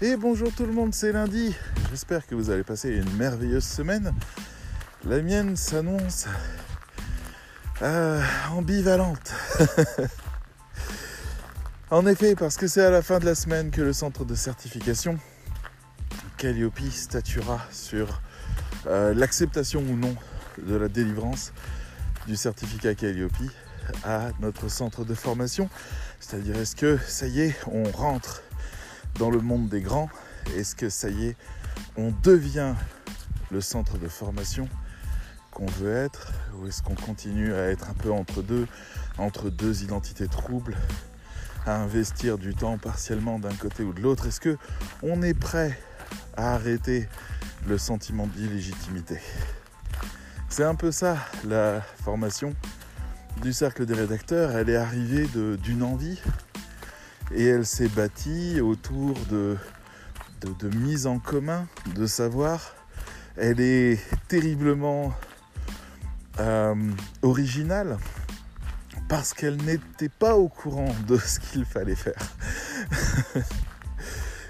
[0.00, 1.56] Et bonjour tout le monde, c'est lundi.
[1.90, 4.14] J'espère que vous allez passer une merveilleuse semaine.
[5.04, 6.28] La mienne s'annonce
[7.82, 8.22] euh,
[8.52, 9.32] ambivalente.
[11.90, 14.36] en effet, parce que c'est à la fin de la semaine que le centre de
[14.36, 15.18] certification
[16.36, 18.22] Calliope statuera sur
[18.86, 20.14] euh, l'acceptation ou non
[20.64, 21.52] de la délivrance
[22.28, 23.32] du certificat Calliope
[24.04, 25.68] à notre centre de formation.
[26.20, 28.44] C'est-à-dire, est-ce que ça y est, on rentre
[29.18, 30.08] dans le monde des grands.
[30.56, 31.36] Est-ce que ça y est,
[31.96, 32.74] on devient
[33.50, 34.68] le centre de formation
[35.50, 38.66] qu'on veut être Ou est-ce qu'on continue à être un peu entre deux,
[39.18, 40.76] entre deux identités troubles,
[41.66, 44.26] à investir du temps partiellement d'un côté ou de l'autre?
[44.26, 44.56] Est-ce que
[45.02, 45.78] on est prêt
[46.36, 47.08] à arrêter
[47.66, 49.18] le sentiment d'illégitimité?
[50.48, 52.54] C'est un peu ça la formation
[53.42, 54.56] du cercle des rédacteurs.
[54.56, 55.28] Elle est arrivée
[55.62, 56.20] d'une envie
[57.32, 59.56] et elle s'est bâtie autour de,
[60.40, 62.74] de, mise en commun de savoir.
[63.36, 65.14] Elle est terriblement
[66.40, 66.74] euh,
[67.22, 67.98] originale
[69.08, 72.20] parce qu'elle n'était pas au courant de ce qu'il fallait faire.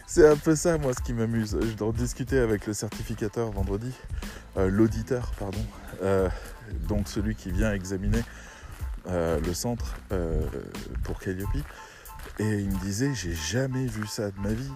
[0.06, 1.58] C'est un peu ça, moi, ce qui m'amuse.
[1.60, 3.92] Je dois discuter avec le certificateur vendredi,
[4.56, 5.64] euh, l'auditeur, pardon,
[6.02, 6.30] euh,
[6.88, 8.22] donc celui qui vient examiner
[9.06, 9.96] le centre
[11.02, 11.64] pour Calliope.
[12.39, 14.72] Et il me disait, j'ai jamais vu ça de ma vie.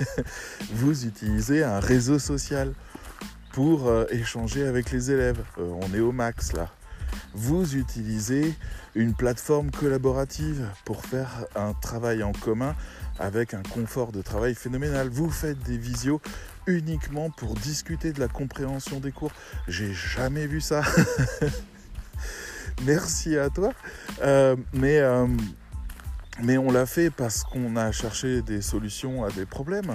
[0.72, 2.72] Vous utilisez un réseau social
[3.52, 5.42] pour euh, échanger avec les élèves.
[5.58, 6.68] Euh, on est au max là.
[7.34, 8.54] Vous utilisez
[8.94, 12.74] une plateforme collaborative pour faire un travail en commun
[13.18, 15.08] avec un confort de travail phénoménal.
[15.08, 16.20] Vous faites des visios
[16.66, 19.32] uniquement pour discuter de la compréhension des cours.
[19.66, 20.82] J'ai jamais vu ça.
[22.84, 23.72] Merci à toi.
[24.22, 25.00] Euh, mais
[26.40, 29.94] mais on l'a fait parce qu'on a cherché des solutions à des problèmes.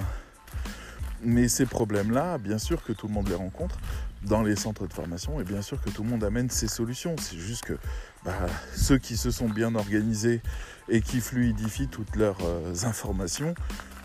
[1.23, 3.77] Mais ces problèmes-là, bien sûr que tout le monde les rencontre
[4.23, 7.15] dans les centres de formation et bien sûr que tout le monde amène ses solutions.
[7.19, 7.77] C'est juste que
[8.23, 8.35] bah,
[8.75, 10.41] ceux qui se sont bien organisés
[10.89, 13.55] et qui fluidifient toutes leurs euh, informations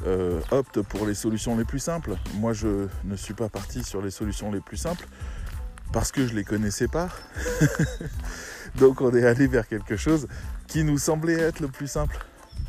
[0.06, 2.16] euh, optent pour les solutions les plus simples.
[2.36, 5.06] Moi, je ne suis pas parti sur les solutions les plus simples
[5.92, 7.08] parce que je ne les connaissais pas.
[8.76, 10.28] Donc on est allé vers quelque chose
[10.66, 12.18] qui nous semblait être le plus simple.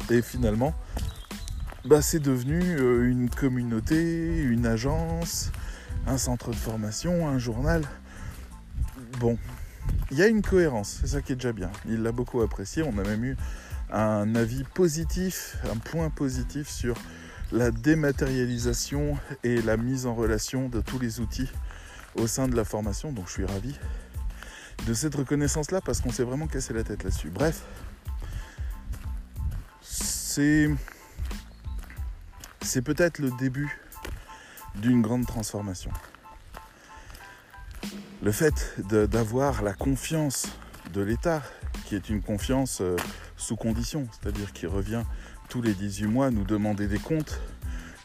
[0.09, 0.73] Et finalement,
[1.85, 5.51] bah, c'est devenu euh, une communauté, une agence,
[6.07, 7.83] un centre de formation, un journal.
[9.19, 9.37] Bon,
[10.11, 11.71] il y a une cohérence, c'est ça qui est déjà bien.
[11.87, 13.37] Il l'a beaucoup apprécié, on a même eu
[13.91, 16.95] un avis positif, un point positif sur
[17.51, 21.49] la dématérialisation et la mise en relation de tous les outils
[22.15, 23.11] au sein de la formation.
[23.11, 23.77] Donc je suis ravi
[24.87, 27.29] de cette reconnaissance-là parce qu'on s'est vraiment cassé la tête là-dessus.
[27.29, 27.63] Bref,
[32.61, 33.79] c'est peut-être le début
[34.75, 35.91] d'une grande transformation.
[38.23, 40.47] Le fait d'avoir la confiance
[40.91, 41.43] de l'État,
[41.85, 42.95] qui est une confiance euh,
[43.37, 45.03] sous condition, c'est-à-dire qui revient
[45.49, 47.39] tous les 18 mois nous demander des comptes,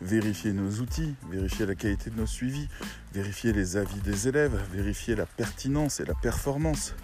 [0.02, 2.68] vérifier nos outils, vérifier la qualité de nos suivis,
[3.14, 6.94] vérifier les avis des élèves, vérifier la pertinence et la performance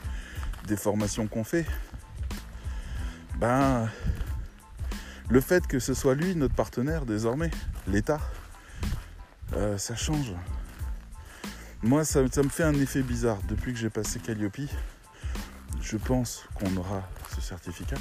[0.67, 1.65] des formations qu'on fait,
[3.39, 3.89] ben,
[5.31, 7.51] le fait que ce soit lui notre partenaire désormais,
[7.87, 8.21] l'État,
[9.55, 10.33] euh, ça change.
[11.83, 13.39] Moi, ça, me fait un effet bizarre.
[13.49, 14.71] Depuis que j'ai passé Calliope,
[15.83, 17.99] je pense qu'on aura ce certificat.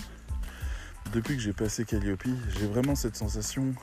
[1.11, 2.23] Depuis que j'ai passé Calliope,
[2.57, 3.73] j'ai vraiment cette sensation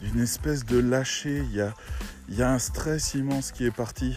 [0.00, 1.38] d'une espèce de lâcher.
[1.38, 1.74] Il y a,
[2.28, 4.16] il y a un stress immense qui est parti.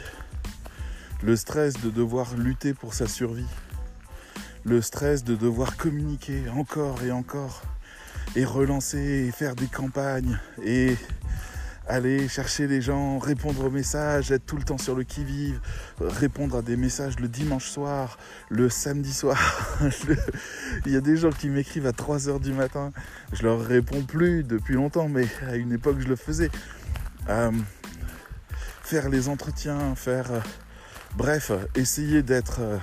[1.23, 3.47] Le stress de devoir lutter pour sa survie.
[4.65, 7.61] Le stress de devoir communiquer encore et encore.
[8.35, 10.39] Et relancer et faire des campagnes.
[10.63, 10.95] Et
[11.89, 15.59] aller chercher les gens, répondre aux messages, être tout le temps sur le qui-vive,
[15.99, 18.19] répondre à des messages le dimanche soir,
[18.49, 19.39] le samedi soir.
[20.85, 22.91] Il y a des gens qui m'écrivent à 3h du matin.
[23.33, 26.51] Je leur réponds plus depuis longtemps, mais à une époque je le faisais.
[27.27, 27.51] Euh,
[28.83, 30.31] faire les entretiens, faire...
[30.31, 30.39] Euh,
[31.17, 32.77] bref, essayer d'être euh,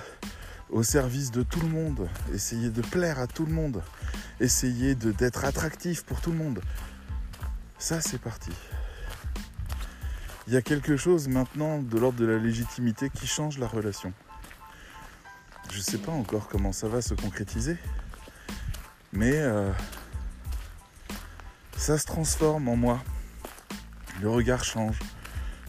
[0.70, 3.82] au service de tout le monde, essayer de plaire à tout le monde,
[4.40, 6.60] essayer d'être attractif pour tout le monde.
[7.78, 8.50] Ça, c'est parti
[10.46, 14.12] il y a quelque chose maintenant de l'ordre de la légitimité qui change la relation.
[15.70, 17.76] Je ne sais pas encore comment ça va se concrétiser,
[19.12, 19.72] mais euh,
[21.76, 23.02] ça se transforme en moi.
[24.22, 24.98] Le regard change.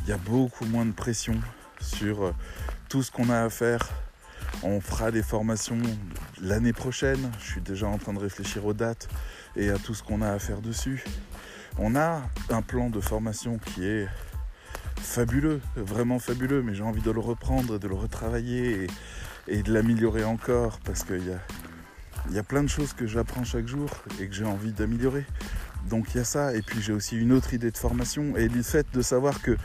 [0.04, 1.40] Il y a beaucoup moins de pression
[1.82, 2.36] sur euh,
[2.88, 3.90] tout ce qu'on a à faire.
[4.63, 5.77] On fera des formations
[6.42, 7.31] l'année prochaine.
[7.39, 9.07] Je suis déjà en train de réfléchir aux dates
[9.56, 11.04] et à tout ce qu'on a à faire dessus.
[11.77, 14.07] On a un plan de formation qui est
[15.00, 18.88] fabuleux, vraiment fabuleux, mais j'ai envie de le reprendre, de le retravailler
[19.48, 21.39] et, de l'améliorer encore parce qu'il y a,
[22.30, 23.89] il y a plein de choses que j'apprends chaque jour
[24.19, 25.25] et que j'ai envie d'améliorer.
[25.88, 28.50] Donc il y a ça, et puis j'ai aussi une autre idée de formation, et
[28.50, 29.56] le fait de savoir que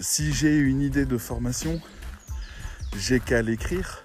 [0.00, 1.80] si j'ai une idée de formation,
[2.96, 4.02] j'ai qu'à l'écrire,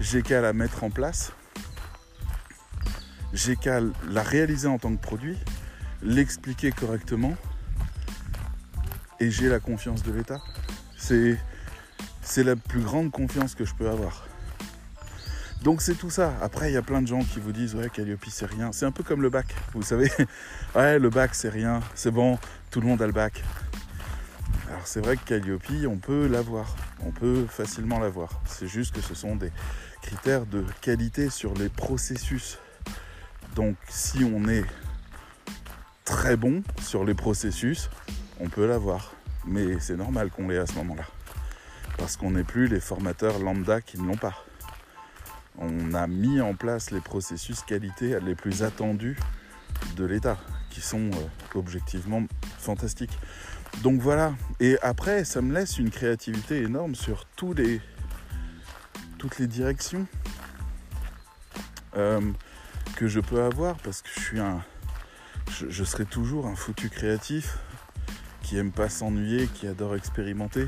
[0.00, 1.32] j'ai qu'à la mettre en place,
[3.32, 5.36] j'ai qu'à la réaliser en tant que produit,
[6.02, 7.34] l'expliquer correctement,
[9.20, 10.40] et j'ai la confiance de l'État.
[10.96, 11.38] C'est,
[12.44, 14.26] la plus grande confiance que je peux avoir.
[15.62, 16.34] Donc c'est tout ça.
[16.40, 18.70] Après, il y a plein de gens qui vous disent ouais, Calliope c'est rien.
[18.70, 20.08] C'est un peu comme le bac, vous savez.
[20.76, 22.38] ouais, le bac c'est rien, c'est bon,
[22.70, 23.42] tout le monde a le bac.
[24.68, 28.40] Alors c'est vrai que Calliope, on peut l'avoir, on peut facilement l'avoir.
[28.46, 29.50] C'est juste que ce sont des
[30.50, 32.58] de qualité sur les processus.
[33.54, 34.64] Donc si on est
[36.04, 37.90] très bon sur les processus,
[38.40, 39.14] on peut l'avoir.
[39.46, 41.04] Mais c'est normal qu'on l'ait à ce moment-là.
[41.96, 44.34] Parce qu'on n'est plus les formateurs lambda qui ne l'ont pas
[45.58, 49.18] on a mis en place les processus qualité les plus attendus
[49.96, 50.38] de l'État,
[50.70, 52.22] qui sont euh, objectivement
[52.58, 53.18] fantastiques.
[53.82, 57.80] Donc voilà, et après, ça me laisse une créativité énorme sur tous les,
[59.18, 60.06] toutes les directions
[61.96, 62.20] euh,
[62.96, 64.62] que je peux avoir, parce que je suis un...
[65.68, 67.56] Je, serai toujours un foutu créatif
[68.42, 70.66] qui aime pas s'ennuyer, qui adore expérimenter.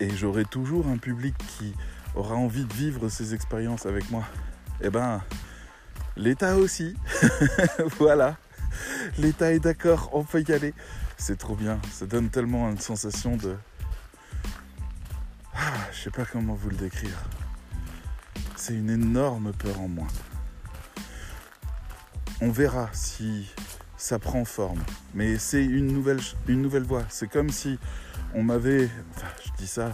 [0.00, 1.74] Et j'aurai toujours un public qui
[2.14, 4.24] aura envie de vivre ces expériences avec moi,
[4.80, 5.22] eh ben,
[6.16, 6.94] l'État aussi.
[7.98, 8.36] voilà.
[9.18, 10.72] L'État est d'accord, on peut y aller.
[11.16, 11.80] C'est trop bien.
[11.90, 13.56] Ça donne tellement une sensation de.
[15.58, 17.18] Ah, je sais pas comment vous le décrire.
[18.56, 20.06] C'est une énorme peur en moi.
[22.40, 23.52] On verra si
[23.96, 24.82] ça prend forme.
[25.14, 27.04] Mais c'est une nouvelle, une nouvelle voie.
[27.08, 27.78] C'est comme si
[28.34, 28.88] on m'avait.
[29.14, 29.90] Enfin, je dis ça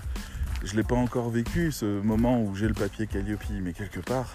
[0.64, 4.00] je ne l'ai pas encore vécu, ce moment où j'ai le papier Calliope, mais quelque
[4.00, 4.31] part,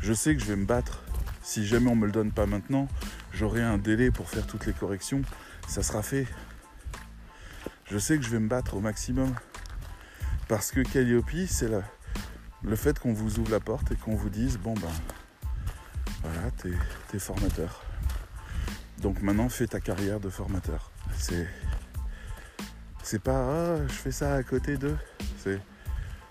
[0.00, 1.02] je sais que je vais me battre.
[1.42, 2.88] Si jamais on ne me le donne pas maintenant,
[3.32, 5.22] j'aurai un délai pour faire toutes les corrections.
[5.66, 6.26] Ça sera fait.
[7.90, 9.34] Je sais que je vais me battre au maximum.
[10.48, 11.70] Parce que Calliope, c'est
[12.62, 14.88] le fait qu'on vous ouvre la porte et qu'on vous dise bon ben
[16.22, 16.72] voilà, t'es
[17.14, 17.82] es formateur.
[18.98, 20.90] Donc maintenant fais ta carrière de formateur.
[21.16, 21.46] C'est.
[23.02, 24.96] C'est pas ah, je fais ça à côté d'eux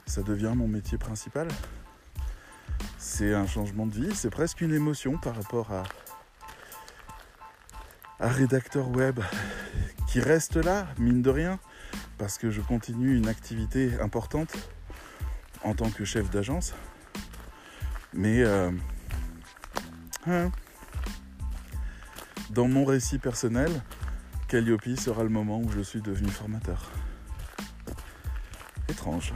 [0.05, 1.47] ça devient mon métier principal.
[2.97, 5.83] C'est un changement de vie, c'est presque une émotion par rapport à,
[8.19, 9.19] un rédacteur web
[10.07, 11.59] qui reste là, mine de rien,
[12.17, 14.53] parce que je continue une activité importante
[15.63, 16.73] en tant que chef d'agence.
[18.13, 18.71] Mais euh,
[20.25, 20.51] hein,
[22.49, 23.71] dans mon récit personnel,
[24.47, 26.91] Calliope sera le moment où je suis devenu formateur
[28.89, 29.33] étrange.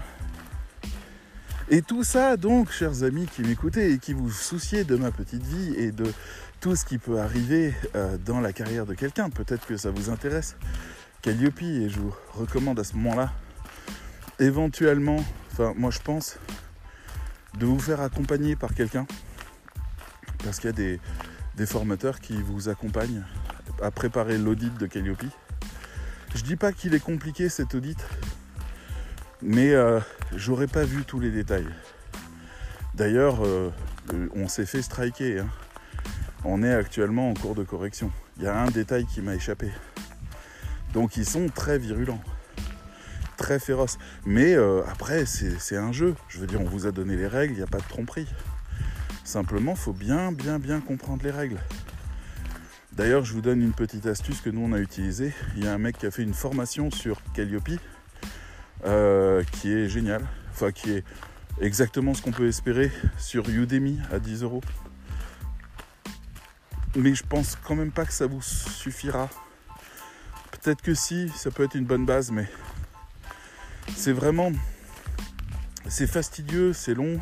[1.69, 5.43] Et tout ça, donc, chers amis qui m'écoutez et qui vous souciez de ma petite
[5.43, 6.05] vie et de
[6.59, 10.09] tout ce qui peut arriver euh, dans la carrière de quelqu'un, peut-être que ça vous
[10.09, 10.57] intéresse,
[11.21, 13.31] Calliope, et je vous recommande à ce moment-là,
[14.39, 16.39] éventuellement, enfin, moi je pense,
[17.59, 19.05] de vous faire accompagner par quelqu'un,
[20.43, 20.97] parce qu'il y a
[21.55, 23.21] des, formateurs qui vous accompagnent
[23.83, 25.23] à préparer l'audit de Calliope.
[26.33, 28.03] Je dis pas qu'il est compliqué cet audit,
[29.43, 29.99] mais euh,
[30.35, 31.67] j'aurais pas vu tous les détails.
[32.95, 33.69] D'ailleurs, euh,
[34.35, 35.39] on s'est fait striker.
[35.39, 35.47] Hein.
[36.43, 38.11] On est actuellement en cours de correction.
[38.37, 39.71] Il y a un détail qui m'a échappé.
[40.93, 42.21] Donc ils sont très virulents,
[43.37, 43.97] très féroces.
[44.25, 46.15] Mais euh, après, c'est un jeu.
[46.27, 48.27] Je veux dire, on vous a donné les règles, il n'y a pas de tromperie.
[49.23, 51.59] Simplement, il faut bien, bien, bien comprendre les règles.
[52.93, 55.33] D'ailleurs, je vous donne une petite astuce que nous on a utilisée.
[55.55, 57.79] Il y a un mec qui a fait une formation sur Calliope
[58.85, 61.03] euh, qui est génial, enfin qui est
[61.61, 64.61] exactement ce qu'on peut espérer sur Udemy à 10 euros.
[66.95, 69.29] Mais je pense quand même pas que ça vous suffira.
[70.61, 72.47] Peut-être que si, ça peut être une bonne base, mais
[73.95, 74.51] c'est vraiment.
[75.87, 77.19] C'est fastidieux, c'est long,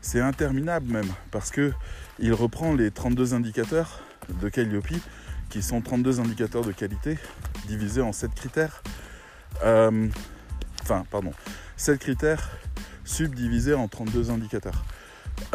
[0.00, 1.72] c'est interminable même, parce que
[2.20, 4.00] il reprend les 32 indicateurs
[4.40, 4.86] de Calliope,
[5.50, 7.18] qui sont 32 indicateurs de qualité,
[7.66, 8.84] divisés en 7 critères.
[9.64, 10.08] Euh,
[10.82, 11.32] enfin, pardon,
[11.76, 12.50] 7 critères
[13.04, 14.84] subdivisés en 32 indicateurs.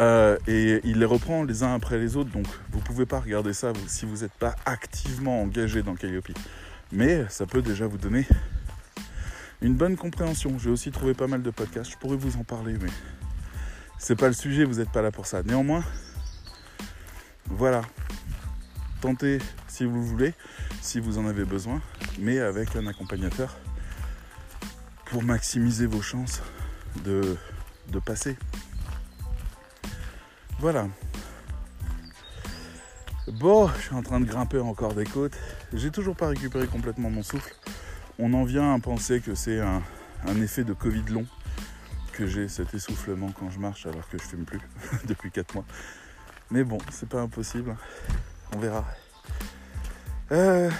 [0.00, 3.20] Euh, et il les reprend les uns après les autres, donc vous ne pouvez pas
[3.20, 6.28] regarder ça si vous n'êtes pas activement engagé dans Calliope.
[6.92, 8.26] Mais ça peut déjà vous donner
[9.62, 10.58] une bonne compréhension.
[10.58, 12.90] J'ai aussi trouvé pas mal de podcasts, je pourrais vous en parler, mais
[13.98, 15.42] c'est pas le sujet, vous n'êtes pas là pour ça.
[15.42, 15.84] Néanmoins,
[17.46, 17.82] voilà.
[19.00, 20.34] tentez si vous voulez,
[20.80, 21.80] si vous en avez besoin,
[22.18, 23.56] mais avec un accompagnateur
[25.06, 26.42] pour maximiser vos chances
[27.04, 27.36] de,
[27.88, 28.36] de passer.
[30.58, 30.88] Voilà.
[33.32, 35.36] Bon, je suis en train de grimper encore des côtes.
[35.72, 37.54] J'ai toujours pas récupéré complètement mon souffle.
[38.18, 39.82] On en vient à penser que c'est un,
[40.42, 41.26] effet de Covid long
[42.12, 44.60] que j'ai cet essoufflement quand je marche alors que je fume plus
[45.04, 45.64] depuis 4 mois.
[46.50, 47.76] Mais bon, c'est pas impossible.
[48.54, 48.84] On verra.
[50.32, 50.70] Euh,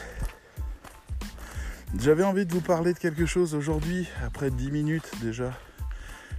[1.98, 5.52] j'avais envie de vous parler de quelque chose aujourd'hui, après 10 minutes déjà.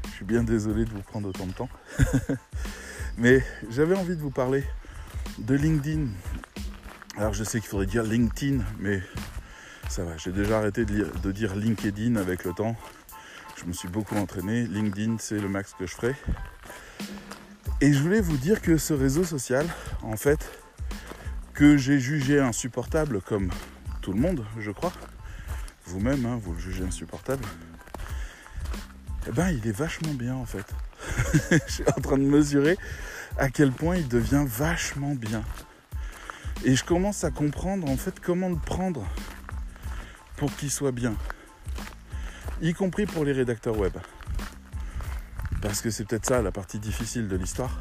[0.08, 1.70] Je suis bien désolé de vous prendre autant de temps.
[3.18, 4.66] Mais j'avais envie de vous parler
[5.42, 6.08] de LinkedIn.
[7.18, 9.02] Alors je sais qu'il faudrait dire LinkedIn, mais
[9.90, 10.16] ça va.
[10.18, 12.76] J'ai déjà arrêté de, dire LinkedIn avec le temps.
[13.58, 14.64] Je me suis beaucoup entraîné.
[14.64, 16.16] LinkedIn, c'est le max que je ferai.
[17.82, 19.68] Et je voulais vous dire que ce réseau social,
[20.04, 20.52] en fait,
[21.54, 23.50] que j'ai jugé insupportable, comme
[24.02, 24.94] tout le monde, je crois,
[25.86, 27.44] vous-même, hein, vous le jugez insupportable,
[29.28, 30.66] eh ben, il est vachement bien, en fait.
[31.68, 32.78] je suis en train de mesurer
[33.38, 35.44] à quel point il devient vachement bien.
[36.64, 39.06] Et je commence à comprendre, en fait, comment le prendre
[40.38, 41.16] pour qu'il soit bien
[42.62, 43.94] y compris pour les rédacteurs web.
[45.62, 47.80] Parce que c'est peut-être ça la partie difficile de l'histoire.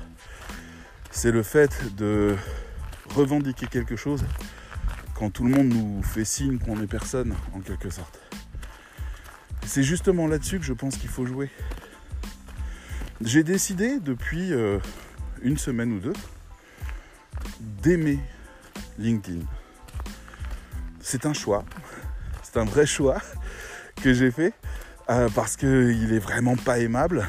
[1.10, 2.36] C'est le fait de
[3.14, 4.24] revendiquer quelque chose
[5.14, 8.18] quand tout le monde nous fait signe qu'on est personne, en quelque sorte.
[9.66, 11.50] C'est justement là-dessus que je pense qu'il faut jouer.
[13.20, 14.78] J'ai décidé depuis euh,
[15.42, 16.12] une semaine ou deux
[17.60, 18.18] d'aimer
[18.98, 19.40] LinkedIn.
[21.00, 21.64] C'est un choix,
[22.42, 23.20] c'est un vrai choix
[24.02, 24.52] que j'ai fait
[25.08, 27.26] euh, parce qu'il est vraiment pas aimable.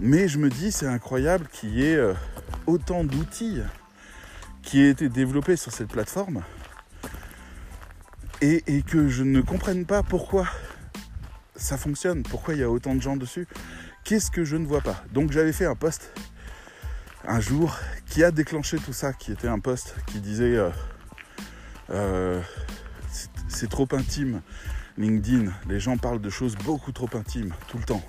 [0.00, 2.14] Mais je me dis, c'est incroyable qu'il y ait euh,
[2.66, 3.60] autant d'outils
[4.62, 6.42] qui aient été développés sur cette plateforme
[8.40, 10.48] et, et, que je ne comprenne pas pourquoi
[11.54, 13.46] ça fonctionne, pourquoi il y a autant de gens dessus.
[14.04, 15.04] Qu'est-ce que je ne vois pas?
[15.12, 16.12] Donc j'avais fait un post
[17.26, 17.76] un jour
[18.06, 20.58] qui a déclenché tout ça, qui était un post qui disait
[21.90, 22.40] euh,
[23.48, 24.40] c'est trop intime
[24.98, 28.02] LinkedIn, les gens parlent de choses beaucoup trop intimes tout le temps.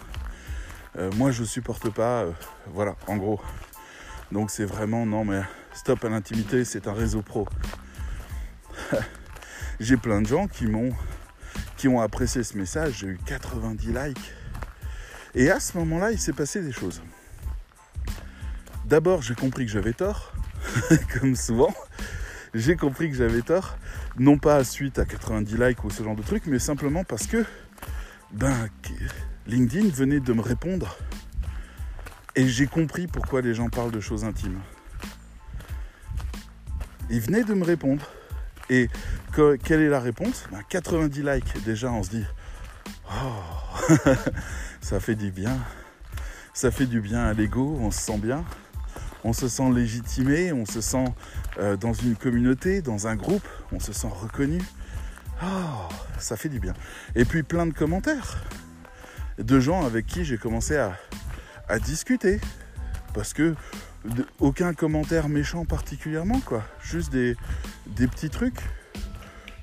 [0.98, 2.24] Euh, moi, je supporte pas.
[2.24, 2.32] Euh,
[2.68, 3.42] voilà, en gros.
[4.32, 5.42] Donc, c'est vraiment non, mais
[5.74, 7.48] stop à l'intimité, c'est un réseau pro.
[9.80, 10.92] J'ai plein de gens qui m'ont
[11.78, 13.00] qui ont apprécié ce message.
[13.00, 14.34] J'ai eu 90 likes.
[15.36, 17.02] Et à ce moment-là, il s'est passé des choses.
[18.94, 20.34] D'abord, j'ai compris que j'avais tort,
[21.20, 21.74] comme souvent.
[22.54, 23.76] J'ai compris que j'avais tort
[24.20, 27.44] non pas suite à 90 likes ou ce genre de truc, mais simplement parce que
[28.34, 28.70] ben,
[29.48, 30.96] LinkedIn venait de me répondre
[32.36, 34.60] et j'ai compris pourquoi les gens parlent de choses intimes.
[37.10, 38.06] Il venait de me répondre.
[38.70, 38.90] Et
[39.64, 40.48] quelle est la réponse?
[40.70, 41.64] 90 ben, likes.
[41.66, 42.26] Déjà, on se dit,
[43.10, 43.90] oh,
[44.82, 45.58] ça fait du bien.
[46.54, 48.46] Ça fait du bien à l'ego, on se sent bien
[49.24, 51.06] on se sent légitimé, on se sent
[51.60, 54.62] euh, dans une communauté, dans un groupe, on se sent reconnu.
[55.42, 55.90] Oh,
[56.20, 56.74] ça fait du bien.
[57.16, 58.38] Et puis plein de commentaires
[59.38, 60.98] de gens avec qui j'ai commencé à,
[61.80, 62.40] discuter.
[63.14, 63.56] Parce que
[64.40, 66.64] aucun commentaire méchant particulièrement, quoi.
[66.82, 67.36] Juste des,
[67.96, 68.60] petits trucs.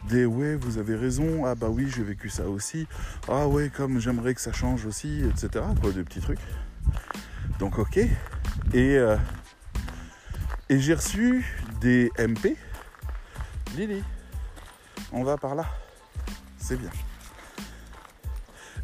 [0.08, 2.88] Des ouais, vous avez raison, ah bah oui, j'ai vécu ça aussi.
[3.28, 5.64] Ah ouais, comme j'aimerais que ça change aussi, etc.
[5.80, 6.40] Quoi, des petits trucs.
[7.58, 7.98] Donc ok.
[7.98, 8.08] Et,
[8.74, 9.16] euh,
[10.70, 11.44] et j'ai reçu
[11.80, 12.56] des MP.
[13.76, 14.04] Lily,
[15.12, 15.66] on va par là.
[16.58, 16.90] C'est bien.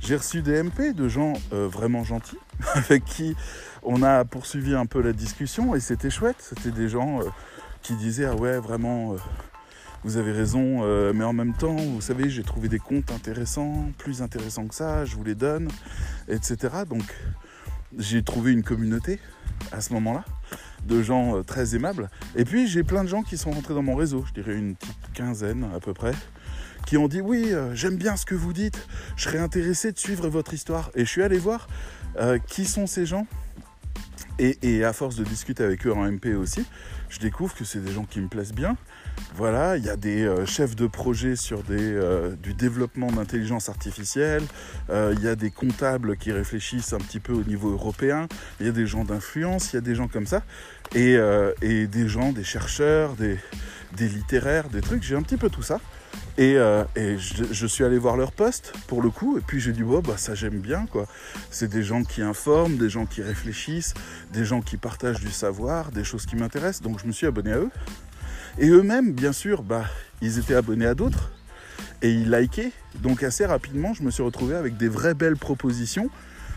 [0.00, 2.38] J'ai reçu des MP de gens euh, vraiment gentils
[2.74, 3.36] avec qui
[3.84, 6.36] on a poursuivi un peu la discussion et c'était chouette.
[6.40, 7.28] C'était des gens euh,
[7.82, 9.16] qui disaient Ah ouais, vraiment, euh,
[10.02, 14.22] vous avez raison, mais en même temps, vous savez, j'ai trouvé des comptes intéressants, plus
[14.22, 15.68] intéressants que ça, je vous les donne,
[16.28, 16.56] etc.
[16.88, 17.04] Donc
[17.96, 19.20] j'ai trouvé une communauté
[19.70, 20.24] à ce moment-là
[20.86, 22.10] de gens euh, très aimables.
[22.36, 24.76] Et puis j'ai plein de gens qui sont rentrés dans mon réseau, je dirais une
[24.76, 26.12] petite quinzaine à peu près,
[26.86, 28.86] qui ont dit oui, euh, j'aime bien ce que vous dites,
[29.16, 30.90] je serais intéressé de suivre votre histoire.
[30.94, 31.68] Et je suis allé voir
[32.18, 33.26] euh, qui sont ces gens.
[34.38, 36.66] Et, à force de discuter avec eux en MP aussi,
[37.08, 38.76] je découvre que c'est des gens qui me plaisent bien.
[39.34, 42.00] Voilà, il y a des chefs de projet sur des,
[42.42, 44.42] du développement d'intelligence artificielle,
[44.90, 48.28] il y a des comptables qui réfléchissent un petit peu au niveau européen,
[48.60, 50.42] il y a des gens d'influence, il y a des gens comme ça.
[50.94, 53.38] Euh, et, des gens, des chercheurs, des,
[53.98, 55.02] littéraires, des trucs.
[55.02, 55.80] J'ai un petit peu tout ça.
[56.38, 59.82] Et, euh, je, suis allé voir leur poste pour le coup, et puis j'ai dit,
[59.82, 61.06] oh, bah, ça j'aime bien, quoi.
[61.50, 63.94] C'est des gens qui informent, des gens qui réfléchissent,
[64.32, 67.52] des gens qui partagent du savoir, des choses qui m'intéressent, donc je me suis abonné
[67.52, 67.70] à eux.
[68.58, 69.84] Et eux-mêmes, bien sûr, bah,
[70.22, 71.30] ils étaient abonnés à d'autres
[72.02, 72.72] et ils likaient.
[73.02, 76.08] Donc assez rapidement, je me suis retrouvé avec des vraies belles propositions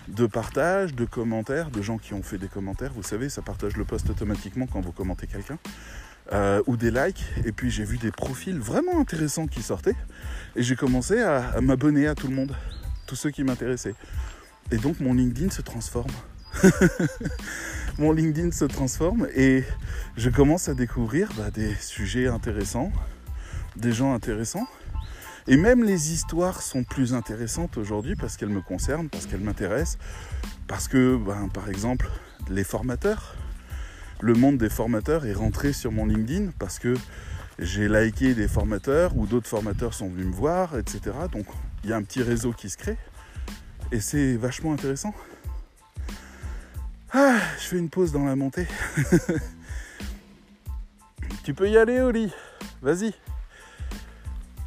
[0.08, 2.92] de partage, de commentaires, de gens qui ont fait des commentaires.
[2.94, 5.58] Vous savez, ça partage le post automatiquement quand vous commentez quelqu'un.
[6.32, 7.26] Euh, ou des likes.
[7.44, 9.96] Et puis j'ai vu des profils vraiment intéressants qui sortaient.
[10.56, 12.56] Et j'ai commencé à, à m'abonner à tout le monde,
[13.08, 13.96] tous ceux qui m'intéressaient.
[14.72, 16.12] Et donc mon LinkedIn se transforme.
[17.98, 19.64] mon LinkedIn se transforme et
[20.18, 22.92] je commence à découvrir bah, des sujets intéressants,
[23.76, 24.68] des gens intéressants.
[25.48, 29.98] Et même les histoires sont plus intéressantes aujourd'hui parce qu'elles me concernent, parce qu'elles m'intéressent.
[30.68, 32.08] Parce que, ben, par exemple,
[32.50, 33.36] les formateurs,
[34.22, 36.94] le monde des formateurs est rentré sur mon LinkedIn parce que
[37.58, 41.02] j'ai liké des formateurs ou d'autres formateurs sont venus me voir, etc.
[41.32, 41.46] Donc
[41.84, 42.98] il y a un petit réseau qui se crée
[43.92, 45.14] et c'est vachement intéressant.
[47.12, 48.68] Ah, je fais une pause dans la montée.
[51.44, 52.32] tu peux y aller, Oli.
[52.82, 53.14] Vas-y.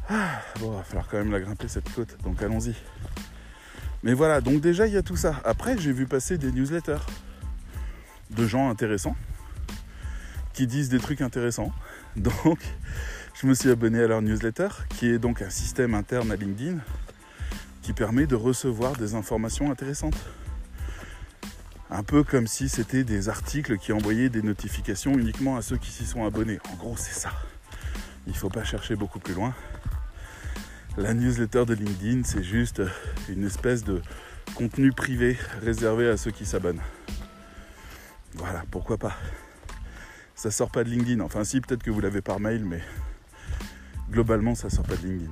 [0.09, 2.75] Ah, bon, va falloir quand même la grimper cette côte, donc allons-y.
[4.03, 5.39] Mais voilà, donc déjà il y a tout ça.
[5.45, 7.05] Après, j'ai vu passer des newsletters
[8.31, 9.15] de gens intéressants
[10.53, 11.71] qui disent des trucs intéressants.
[12.15, 12.59] Donc,
[13.33, 16.77] je me suis abonné à leur newsletter, qui est donc un système interne à LinkedIn
[17.81, 20.15] qui permet de recevoir des informations intéressantes.
[21.95, 25.91] Un peu comme si c'était des articles qui envoyaient des notifications uniquement à ceux qui
[25.91, 26.57] s'y sont abonnés.
[26.71, 27.29] En gros, c'est ça.
[28.25, 29.53] Il ne faut pas chercher beaucoup plus loin.
[30.97, 32.81] La newsletter de LinkedIn, c'est juste
[33.29, 34.01] une espèce de
[34.55, 36.81] contenu privé réservé à ceux qui s'abonnent.
[38.33, 39.15] Voilà, pourquoi pas.
[40.33, 41.19] Ça sort pas de LinkedIn.
[41.19, 42.81] Enfin si, peut-être que vous l'avez par mail, mais
[44.09, 45.31] globalement, ça sort pas de LinkedIn.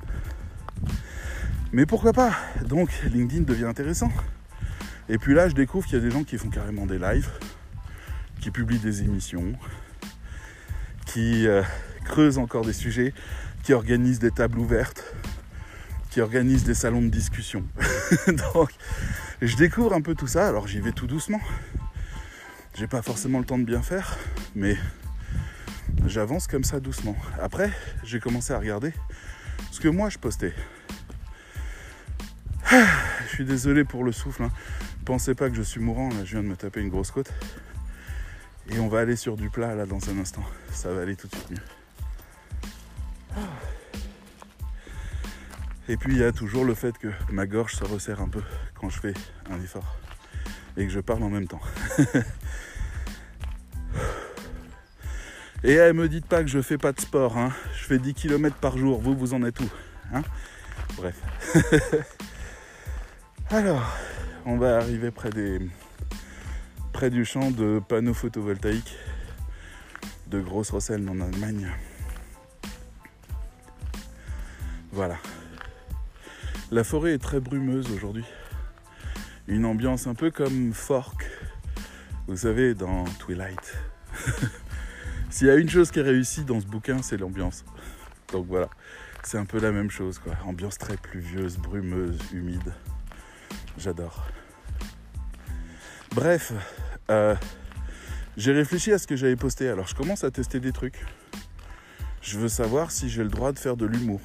[1.72, 2.36] Mais pourquoi pas?
[2.64, 4.12] Donc LinkedIn devient intéressant.
[5.10, 7.30] Et puis là, je découvre qu'il y a des gens qui font carrément des lives,
[8.40, 9.54] qui publient des émissions,
[11.06, 11.64] qui euh,
[12.06, 13.14] creusent encore des sujets,
[13.64, 15.04] qui organisent des tables ouvertes,
[16.10, 17.66] qui organisent des salons de discussion.
[18.54, 18.72] Donc,
[19.42, 20.48] je découvre un peu tout ça.
[20.48, 21.42] Alors, j'y vais tout doucement.
[22.76, 24.18] J'ai pas forcément le temps de bien faire,
[24.56, 24.78] mais
[26.06, 27.16] j'avance comme ça doucement.
[27.42, 27.72] Après,
[28.04, 28.94] j'ai commencé à regarder
[29.72, 30.54] ce que moi je postais.
[32.72, 34.44] Je suis désolé pour le souffle.
[34.44, 34.52] Hein.
[35.06, 36.10] Pensez pas que je suis mourant.
[36.10, 37.32] Là, je viens de me taper une grosse côte.
[38.70, 40.44] Et on va aller sur du plat là dans un instant.
[40.72, 41.58] Ça va aller tout de suite mieux.
[45.90, 48.42] Et puis il y a toujours le fait que ma gorge se resserre un peu
[48.76, 49.14] quand je fais
[49.50, 49.98] un effort
[50.78, 51.60] et que je parle en même temps.
[55.64, 57.52] et elle me dites pas que je fais pas de sport, hein.
[57.76, 59.70] je fais 10 km par jour, vous vous en êtes où
[60.14, 60.22] hein?
[60.96, 61.16] Bref.
[63.50, 63.98] Alors,
[64.46, 65.32] on va arriver près
[67.10, 68.96] du champ de panneaux photovoltaïques
[70.28, 71.68] de Grosse-Rosselle en Allemagne.
[74.92, 75.18] Voilà.
[76.72, 78.26] La forêt est très brumeuse aujourd'hui.
[79.48, 81.30] Une ambiance un peu comme Fork,
[82.28, 83.78] vous savez, dans Twilight.
[85.30, 87.66] S'il y a une chose qui est réussie dans ce bouquin, c'est l'ambiance.
[88.32, 88.70] Donc voilà,
[89.24, 90.34] c'est un peu la même chose, quoi.
[90.46, 92.74] Ambiance très pluvieuse, brumeuse, humide.
[93.78, 94.26] J'adore.
[96.14, 96.54] Bref,
[97.10, 97.36] euh,
[98.38, 99.70] j'ai réfléchi à ce que j'avais posté.
[99.70, 101.06] Alors je commence à tester des trucs.
[102.22, 104.22] Je veux savoir si j'ai le droit de faire de l'humour.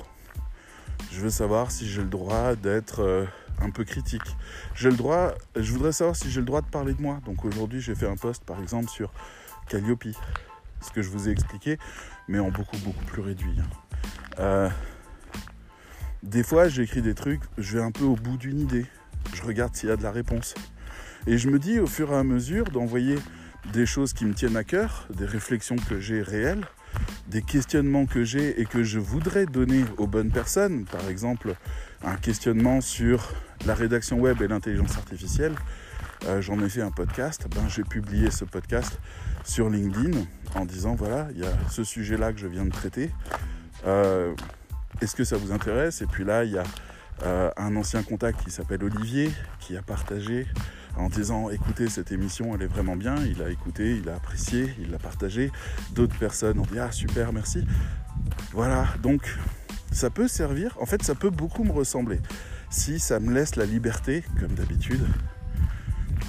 [1.12, 3.24] Je veux savoir si j'ai le droit d'être euh,
[3.60, 4.36] un peu critique.
[4.74, 7.20] J'ai le droit, je voudrais savoir si j'ai le droit de parler de moi.
[7.24, 9.12] Donc aujourd'hui, j'ai fait un post par exemple sur
[9.68, 10.08] Calliope,
[10.80, 11.78] ce que je vous ai expliqué,
[12.28, 13.56] mais en beaucoup beaucoup plus réduit.
[13.58, 13.68] Hein.
[14.40, 14.70] Euh,
[16.22, 18.86] des fois, j'écris des trucs, je vais un peu au bout d'une idée.
[19.34, 20.54] Je regarde s'il y a de la réponse.
[21.26, 23.16] Et je me dis au fur et à mesure d'envoyer
[23.72, 26.64] des choses qui me tiennent à cœur, des réflexions que j'ai réelles,
[27.28, 31.54] des questionnements que j'ai et que je voudrais donner aux bonnes personnes, par exemple
[32.04, 33.32] un questionnement sur
[33.66, 35.54] la rédaction web et l'intelligence artificielle,
[36.26, 38.98] euh, j'en ai fait un podcast, ben, j'ai publié ce podcast
[39.44, 40.18] sur LinkedIn
[40.54, 43.10] en disant voilà, il y a ce sujet-là que je viens de traiter.
[43.86, 44.34] Euh,
[45.00, 46.02] est-ce que ça vous intéresse?
[46.02, 46.64] Et puis là, il y a
[47.22, 50.46] euh, un ancien contact qui s'appelle Olivier qui a partagé
[50.96, 54.74] en disant écoutez cette émission elle est vraiment bien, il a écouté, il a apprécié,
[54.78, 55.50] il l'a partagé,
[55.92, 57.64] d'autres personnes ont dit ah super merci.
[58.52, 59.36] Voilà, donc
[59.92, 62.20] ça peut servir, en fait ça peut beaucoup me ressembler
[62.70, 65.04] si ça me laisse la liberté, comme d'habitude,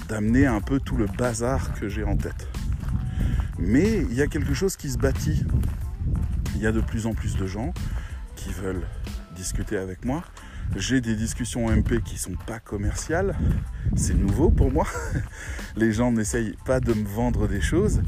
[0.08, 2.48] d'amener un peu tout le bazar que j'ai en tête.
[3.58, 5.44] Mais il y a quelque chose qui se bâtit.
[6.54, 7.72] Il y a de plus en plus de gens
[8.36, 8.86] qui veulent
[9.34, 10.22] discuter avec moi,
[10.76, 13.36] J'ai des discussions MP qui sont pas commerciales.
[13.96, 14.86] C'est nouveau pour moi.
[15.76, 18.02] Les gens n'essayent pas de me vendre des choses.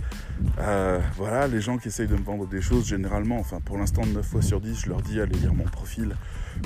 [0.58, 4.02] Euh, voilà, les gens qui essayent de me vendre des choses, généralement, enfin pour l'instant
[4.06, 6.16] 9 fois sur 10, je leur dis allez lire mon profil.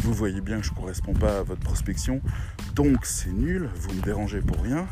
[0.02, 2.20] Vous voyez bien que je ne correspond pas à votre prospection.
[2.74, 4.86] Donc c'est nul, vous me dérangez pour rien.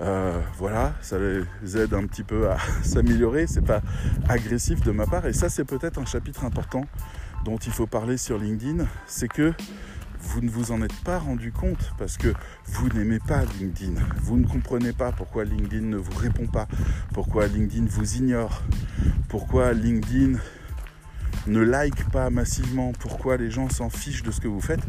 [0.00, 3.82] Euh, voilà, ça les aide un petit peu à s'améliorer, c'est pas
[4.28, 6.86] agressif de ma part, et ça c'est peut-être un chapitre important
[7.44, 9.52] dont il faut parler sur LinkedIn, c'est que
[10.20, 12.32] vous ne vous en êtes pas rendu compte parce que
[12.66, 13.94] vous n'aimez pas LinkedIn.
[14.20, 16.68] Vous ne comprenez pas pourquoi LinkedIn ne vous répond pas,
[17.14, 18.62] pourquoi LinkedIn vous ignore,
[19.28, 20.38] pourquoi LinkedIn
[21.46, 24.86] ne like pas massivement, pourquoi les gens s'en fichent de ce que vous faites.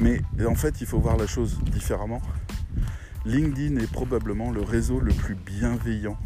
[0.00, 2.20] Mais en fait, il faut voir la chose différemment.
[3.24, 6.18] LinkedIn est probablement le réseau le plus bienveillant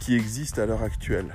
[0.00, 1.34] qui existe à l'heure actuelle.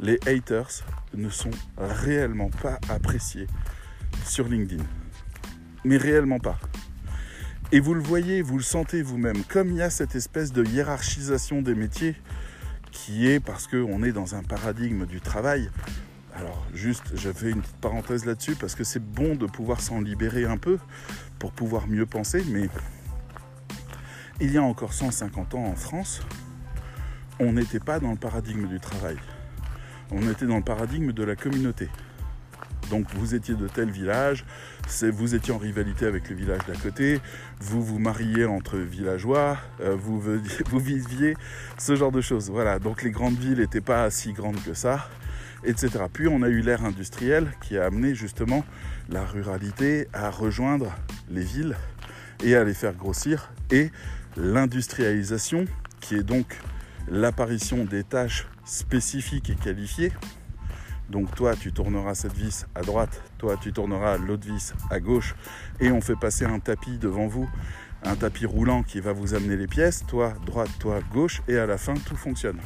[0.00, 3.46] Les haters ne sont réellement pas appréciés
[4.24, 4.84] sur LinkedIn.
[5.84, 6.58] Mais réellement pas.
[7.72, 10.64] Et vous le voyez, vous le sentez vous-même, comme il y a cette espèce de
[10.64, 12.16] hiérarchisation des métiers
[12.92, 15.70] qui est parce qu'on est dans un paradigme du travail.
[16.34, 20.00] Alors juste, je fais une petite parenthèse là-dessus parce que c'est bon de pouvoir s'en
[20.00, 20.78] libérer un peu
[21.38, 22.68] pour pouvoir mieux penser, mais
[24.40, 26.20] il y a encore 150 ans en France,
[27.38, 29.16] on n'était pas dans le paradigme du travail.
[30.10, 31.88] On était dans le paradigme de la communauté.
[32.90, 34.44] Donc vous étiez de tel village,
[35.12, 37.20] vous étiez en rivalité avec le village d'à côté,
[37.60, 40.20] vous vous mariez entre villageois, euh, vous,
[40.66, 41.36] vous viviez
[41.78, 42.50] ce genre de choses.
[42.50, 45.08] Voilà, donc les grandes villes n'étaient pas si grandes que ça,
[45.64, 46.04] etc.
[46.12, 48.64] Puis on a eu l'ère industrielle qui a amené justement
[49.08, 50.94] la ruralité à rejoindre
[51.30, 51.76] les villes
[52.42, 53.50] et à les faire grossir.
[53.70, 53.90] Et
[54.36, 55.64] l'industrialisation,
[56.00, 56.58] qui est donc
[57.08, 60.12] l'apparition des tâches spécifiques et qualifiées,
[61.10, 65.34] donc toi, tu tourneras cette vis à droite, toi, tu tourneras l'autre vis à gauche,
[65.80, 67.48] et on fait passer un tapis devant vous,
[68.02, 71.66] un tapis roulant qui va vous amener les pièces, toi droite, toi gauche, et à
[71.66, 72.58] la fin, tout fonctionne.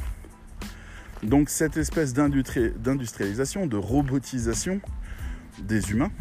[1.21, 4.79] Donc cette espèce d'industrialisation, de robotisation
[5.59, 6.11] des humains,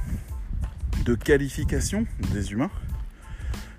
[1.05, 2.71] de qualification des humains,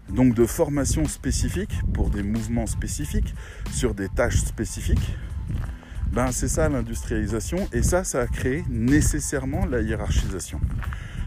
[0.07, 3.35] donc de formation spécifique pour des mouvements spécifiques
[3.71, 5.13] sur des tâches spécifiques,
[6.11, 10.59] ben c'est ça l'industrialisation et ça, ça a créé nécessairement la hiérarchisation.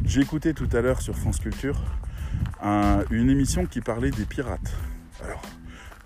[0.04, 1.80] J'ai écouté tout à l'heure sur France Culture
[3.10, 4.72] une émission qui parlait des pirates.
[5.24, 5.42] Alors,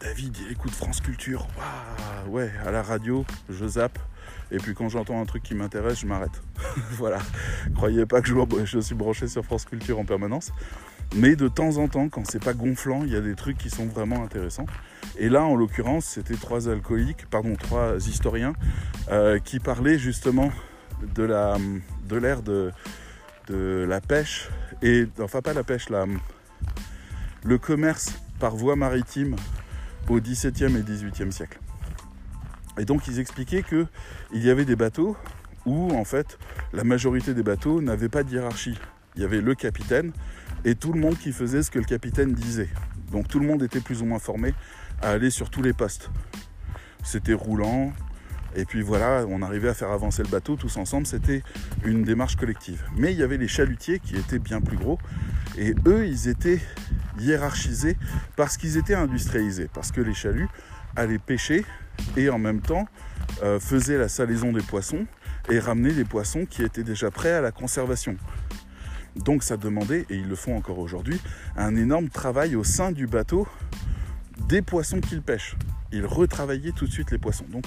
[0.01, 1.47] David, il écoute France Culture.
[1.57, 3.99] Waouh, ouais, à la radio, je zappe.
[4.51, 6.43] Et puis quand j'entends un truc qui m'intéresse, je m'arrête.
[6.93, 7.19] voilà.
[7.75, 8.35] Croyez pas que je,
[8.65, 10.53] je suis branché sur France Culture en permanence.
[11.15, 13.71] Mais de temps en temps, quand c'est pas gonflant, il y a des trucs qui
[13.71, 14.67] sont vraiment intéressants.
[15.19, 18.53] Et là, en l'occurrence, c'était trois alcooliques, pardon, trois historiens
[19.11, 20.53] euh, qui parlaient justement
[21.15, 21.57] de la
[22.09, 22.71] de l'ère de,
[23.49, 24.49] de la pêche
[24.83, 26.07] et enfin pas la pêche, la,
[27.45, 29.37] le commerce par voie maritime
[30.09, 31.59] au XVIIe et XVIIIe siècle.
[32.79, 33.87] Et donc ils expliquaient que
[34.33, 35.17] il y avait des bateaux
[35.65, 36.39] où en fait
[36.73, 38.79] la majorité des bateaux n'avaient pas de hiérarchie.
[39.17, 40.13] Il y avait le capitaine
[40.65, 42.69] et tout le monde qui faisait ce que le capitaine disait.
[43.13, 44.53] Donc tout le monde était plus ou moins formé
[45.03, 46.11] à aller sur tous les postes.
[47.03, 47.93] C'était roulant,
[48.57, 51.43] et puis voilà, on arrivait à faire avancer le bateau tous ensemble, c'était
[51.85, 52.83] une démarche collective.
[52.97, 54.99] Mais il y avait les chalutiers qui étaient bien plus gros,
[55.59, 56.61] et eux, ils étaient
[57.19, 57.97] hiérarchisés
[58.35, 60.49] parce qu'ils étaient industrialisés, parce que les chaluts
[60.97, 61.65] allaient pêcher
[62.17, 62.87] et en même temps
[63.43, 65.07] euh, faisaient la salaison des poissons
[65.51, 68.17] et ramenaient des poissons qui étaient déjà prêts à la conservation.
[69.17, 71.21] Donc ça demandait, et ils le font encore aujourd'hui,
[71.57, 73.47] un énorme travail au sein du bateau
[74.49, 75.57] des poissons qu'ils pêchent.
[75.93, 77.47] Ils retravaillaient tout de suite les poissons.
[77.51, 77.65] Donc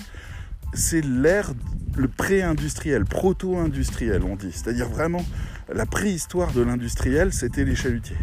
[0.73, 1.53] c'est l'ère,
[1.95, 4.51] le pré-industriel, proto-industriel on dit.
[4.51, 5.25] C'est-à-dire vraiment
[5.73, 8.17] la préhistoire de l'industriel, c'était les chalutiers.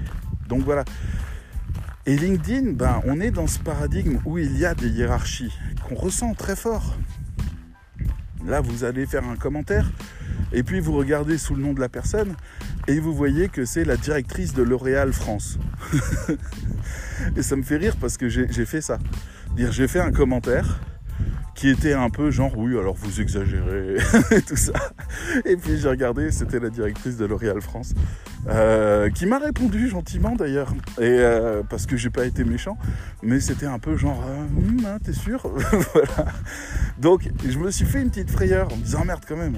[0.48, 0.84] Donc voilà.
[2.06, 5.52] Et LinkedIn, ben, on est dans ce paradigme où il y a des hiérarchies
[5.88, 6.94] qu'on ressent très fort.
[8.44, 9.90] Là, vous allez faire un commentaire,
[10.52, 12.34] et puis vous regardez sous le nom de la personne,
[12.88, 15.58] et vous voyez que c'est la directrice de L'Oréal France.
[17.36, 18.98] et ça me fait rire parce que j'ai fait ça.
[19.56, 20.80] Dire j'ai fait un commentaire
[21.56, 23.96] qui était un peu genre oui alors vous exagérez
[24.30, 24.72] et tout ça.
[25.44, 27.94] Et puis j'ai regardé, c'était la directrice de L'Oréal France
[28.48, 32.76] euh, qui m'a répondu gentiment d'ailleurs et euh, parce que j'ai pas été méchant,
[33.22, 35.42] mais c'était un peu genre euh, hum, hein, t'es sûr?
[35.94, 36.32] Voilà.
[36.98, 39.56] Donc je me suis fait une petite frayeur en me disant merde quand même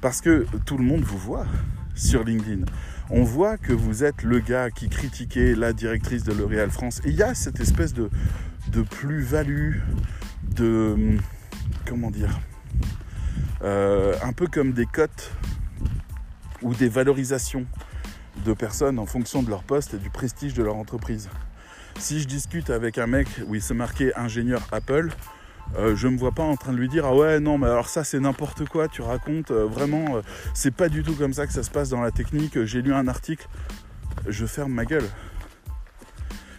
[0.00, 1.46] parce que tout le monde vous voit
[1.94, 2.64] sur LinkedIn.
[3.10, 7.00] On voit que vous êtes le gars qui critiquait la directrice de L'Oréal France.
[7.04, 8.08] Et il y a cette espèce de,
[8.90, 9.76] plus-value,
[10.56, 11.18] de...
[11.86, 12.40] Comment dire
[13.62, 15.32] euh, Un peu comme des cotes
[16.62, 17.66] ou des valorisations
[18.44, 21.28] de personnes en fonction de leur poste et du prestige de leur entreprise.
[21.98, 25.10] Si je discute avec un mec où il s'est marqué ingénieur Apple,
[25.76, 27.88] euh, je me vois pas en train de lui dire ah ouais non mais alors
[27.88, 30.22] ça c'est n'importe quoi tu racontes euh, vraiment euh,
[30.52, 32.64] c'est pas du tout comme ça que ça se passe dans la technique.
[32.64, 33.48] J'ai lu un article
[34.28, 35.08] je ferme ma gueule.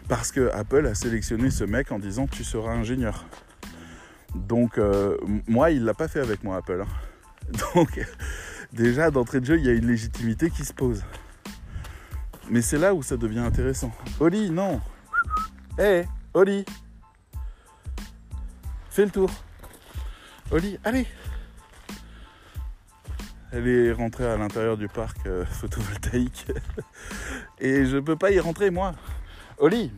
[0.07, 3.25] Parce que Apple a sélectionné ce mec en disant tu seras ingénieur.
[4.35, 4.79] Donc
[5.47, 7.57] moi il l'a pas fait avec moi Apple hein.
[7.75, 7.99] donc
[8.73, 11.03] déjà d'entrée de jeu il y a une légitimité qui se pose.
[12.49, 13.91] Mais c'est là où ça devient intéressant.
[14.19, 14.81] Oli non.
[15.79, 16.65] Hé hey, Oli
[18.95, 19.29] Fais le tour.
[20.51, 21.05] Oli, allez
[23.51, 26.45] Elle est rentrée à l'intérieur du parc euh, photovoltaïque.
[27.59, 28.95] Et je peux pas y rentrer, moi.
[29.57, 29.91] Oli,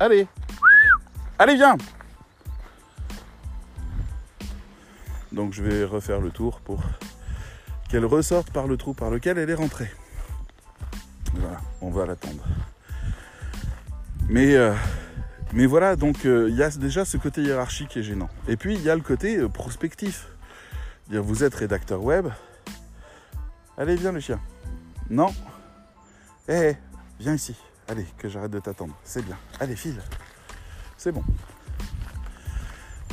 [0.00, 0.26] allez
[1.38, 1.76] Allez, viens
[5.30, 6.82] Donc je vais refaire le tour pour
[7.88, 9.92] qu'elle ressorte par le trou par lequel elle est rentrée.
[11.34, 12.42] Voilà, on va l'attendre.
[14.28, 14.74] Mais euh,
[15.52, 18.30] mais voilà, donc euh, il y a déjà ce côté hiérarchique qui est gênant.
[18.48, 20.28] Et puis il y a le côté euh, prospectif.
[21.10, 22.28] Dire vous êtes rédacteur web.
[23.76, 24.40] Allez, viens le chien.
[25.10, 25.34] Non.
[26.48, 26.74] Eh,
[27.20, 27.54] viens ici.
[27.88, 28.96] Allez, que j'arrête de t'attendre.
[29.04, 29.36] C'est bien.
[29.60, 30.00] Allez, file.
[30.96, 31.22] C'est bon.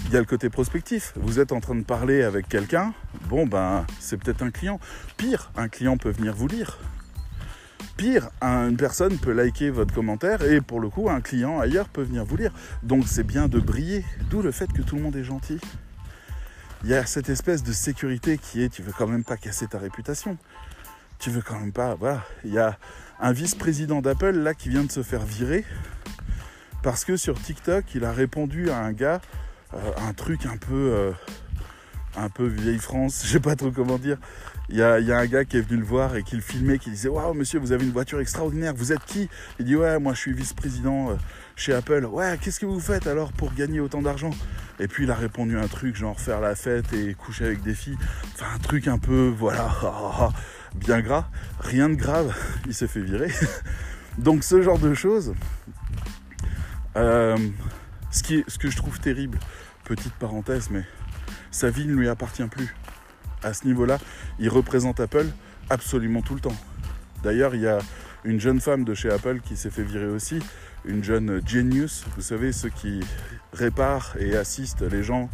[0.05, 1.13] Il y a le côté prospectif.
[1.17, 2.93] Vous êtes en train de parler avec quelqu'un.
[3.27, 4.79] Bon, ben, c'est peut-être un client.
[5.17, 6.79] Pire, un client peut venir vous lire.
[7.99, 12.01] Pire, une personne peut liker votre commentaire et pour le coup, un client ailleurs peut
[12.01, 12.53] venir vous lire.
[12.81, 15.59] Donc c'est bien de briller, d'où le fait que tout le monde est gentil.
[16.85, 19.67] Il y a cette espèce de sécurité qui est, tu veux quand même pas casser
[19.67, 20.37] ta réputation.
[21.19, 22.23] Tu veux quand même pas, voilà.
[22.45, 22.77] Il y a
[23.19, 25.65] un vice-président d'Apple là qui vient de se faire virer
[26.81, 29.19] parce que sur TikTok, il a répondu à un gars
[29.73, 31.11] euh, un truc un peu, euh,
[32.15, 34.19] un peu vieille France, je sais pas trop comment dire.
[34.71, 36.91] Il y, a, un gars qui est venu le voir et qui le filmait, qui
[36.91, 39.27] disait Waouh, monsieur, vous avez une voiture extraordinaire, vous êtes qui?
[39.57, 41.15] Il dit Ouais, moi je suis vice-président euh,
[41.55, 42.05] chez Apple.
[42.05, 44.29] Ouais, qu'est-ce que vous faites alors pour gagner autant d'argent?
[44.79, 47.73] Et puis il a répondu un truc genre faire la fête et coucher avec des
[47.73, 47.97] filles.
[48.35, 49.71] Enfin, un truc un peu, voilà,
[50.75, 51.27] bien gras.
[51.61, 52.35] Rien de grave,
[52.67, 53.31] il s'est fait virer.
[54.19, 55.33] Donc ce genre de choses,
[56.95, 57.37] euh,
[58.11, 58.21] ce,
[58.57, 59.39] que je trouve terrible,
[59.83, 60.83] petite parenthèse, mais
[61.49, 62.75] sa vie ne lui appartient plus
[63.43, 63.97] à ce niveau-là,
[64.39, 65.27] il représente Apple
[65.69, 66.55] absolument tout le temps.
[67.23, 67.79] D'ailleurs, il y a
[68.23, 70.39] une jeune femme de chez Apple qui s'est fait virer aussi,
[70.85, 73.01] une jeune genius, vous savez, ceux qui
[73.53, 75.29] réparent et assistent les gens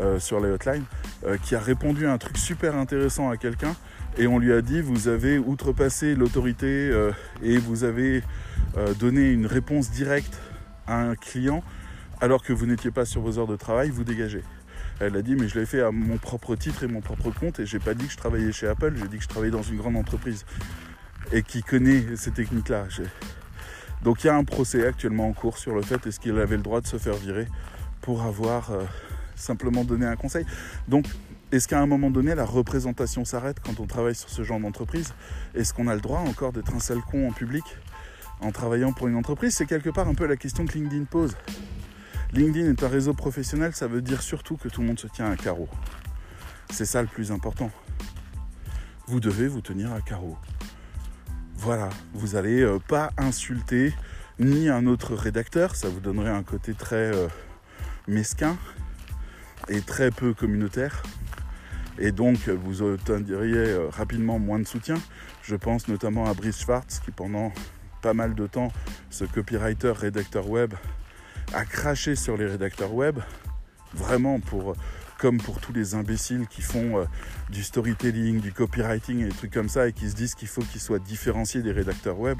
[0.00, 0.84] euh, sur les hotlines,
[1.26, 3.74] euh, qui a répondu à un truc super intéressant à quelqu'un
[4.18, 8.22] et on lui a dit vous avez outrepassé l'autorité euh, et vous avez
[9.00, 10.38] donné une réponse directe
[10.86, 11.64] à un client
[12.20, 14.42] alors que vous n'étiez pas sur vos heures de travail, vous dégagez.
[15.00, 17.58] Elle a dit mais je l'ai fait à mon propre titre et mon propre compte
[17.58, 19.62] et j'ai pas dit que je travaillais chez Apple, j'ai dit que je travaillais dans
[19.62, 20.44] une grande entreprise
[21.32, 22.84] et qui connaît ces techniques-là.
[24.02, 26.56] Donc il y a un procès actuellement en cours sur le fait est-ce qu'il avait
[26.56, 27.46] le droit de se faire virer
[28.02, 28.84] pour avoir euh,
[29.36, 30.44] simplement donné un conseil?
[30.86, 31.06] Donc
[31.50, 35.14] est-ce qu'à un moment donné la représentation s'arrête quand on travaille sur ce genre d'entreprise?
[35.54, 37.64] Est-ce qu'on a le droit encore d'être un sale con en public
[38.40, 39.54] en travaillant pour une entreprise?
[39.54, 41.34] C'est quelque part un peu la question que LinkedIn pose.
[42.32, 45.30] LinkedIn est un réseau professionnel, ça veut dire surtout que tout le monde se tient
[45.30, 45.68] à carreau.
[46.70, 47.70] C'est ça le plus important.
[49.06, 50.38] Vous devez vous tenir à carreau.
[51.56, 53.92] Voilà, vous n'allez euh, pas insulter
[54.38, 57.26] ni un autre rédacteur, ça vous donnerait un côté très euh,
[58.06, 58.56] mesquin
[59.68, 61.02] et très peu communautaire.
[61.98, 64.96] Et donc vous obtiendriez euh, rapidement moins de soutien.
[65.42, 67.52] Je pense notamment à Brice Schwartz qui pendant
[68.00, 68.72] pas mal de temps,
[69.10, 70.72] ce copywriter, rédacteur web,
[71.52, 73.18] à cracher sur les rédacteurs web,
[73.94, 74.76] vraiment pour,
[75.18, 77.04] comme pour tous les imbéciles qui font euh,
[77.50, 80.62] du storytelling, du copywriting et des trucs comme ça et qui se disent qu'il faut
[80.62, 82.38] qu'ils soient différenciés des rédacteurs web,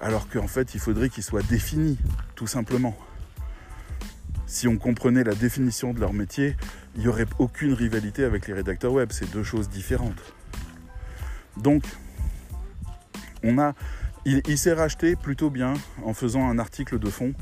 [0.00, 1.98] alors qu'en fait il faudrait qu'ils soient définis,
[2.34, 2.96] tout simplement.
[4.46, 6.56] Si on comprenait la définition de leur métier,
[6.94, 10.22] il n'y aurait aucune rivalité avec les rédacteurs web, c'est deux choses différentes.
[11.56, 11.82] Donc,
[13.42, 13.74] on a,
[14.24, 15.74] il s'est racheté plutôt bien
[16.04, 17.34] en faisant un article de fond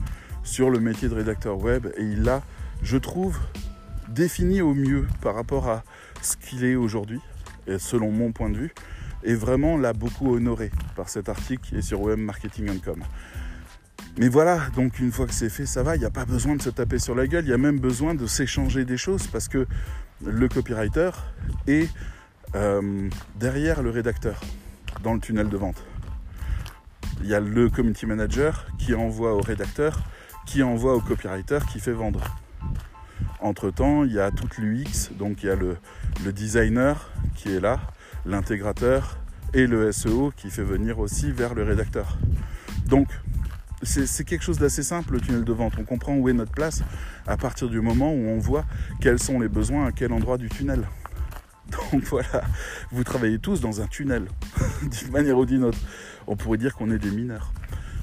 [0.47, 2.43] sur le métier de rédacteur web et il l'a,
[2.83, 3.39] je trouve,
[4.09, 5.83] défini au mieux par rapport à
[6.23, 7.21] ce qu'il est aujourd'hui,
[7.79, 8.75] selon mon point de vue,
[9.25, 13.03] et vraiment l'a beaucoup honoré par cet article qui est sur webmarketing.com.
[14.19, 16.57] Mais voilà, donc une fois que c'est fait, ça va, il n'y a pas besoin
[16.57, 19.27] de se taper sur la gueule, il y a même besoin de s'échanger des choses
[19.27, 19.67] parce que
[20.25, 21.11] le copywriter
[21.67, 21.91] est
[22.55, 24.41] euh, derrière le rédacteur
[25.03, 25.85] dans le tunnel de vente.
[27.21, 30.03] Il y a le community manager qui envoie au rédacteur
[30.47, 32.23] qui envoie au copywriter qui fait vendre.
[33.41, 35.77] Entre-temps, il y a toute l'UX, donc il y a le,
[36.33, 37.81] designer qui est là,
[38.25, 39.19] l'intégrateur,
[39.53, 42.19] et le SEO qui fait venir aussi vers le rédacteur.
[42.87, 43.09] Donc,
[43.83, 45.75] c'est quelque chose d'assez simple le tunnel de vente.
[45.79, 46.83] On comprend où est notre place
[47.27, 48.65] à partir du moment où on voit
[49.01, 50.87] quels sont les besoins à quel endroit du tunnel.
[51.71, 52.43] Donc voilà,
[52.91, 54.27] vous travaillez tous dans un tunnel,
[54.83, 55.79] d'une manière ou d'une autre.
[56.27, 57.53] On pourrait dire qu'on est des mineurs.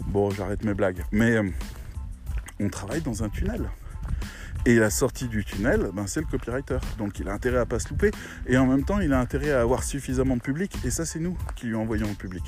[0.07, 1.03] Bon, j'arrête mes blagues.
[1.11, 1.49] Mais euh,
[2.63, 3.69] on travaille dans un tunnel.
[4.65, 6.77] Et la sortie du tunnel, ben, c'est le copywriter.
[6.97, 8.11] Donc il a intérêt à pas se louper.
[8.47, 10.73] Et en même temps, il a intérêt à avoir suffisamment de public.
[10.85, 12.43] Et ça, c'est nous qui lui envoyons le public.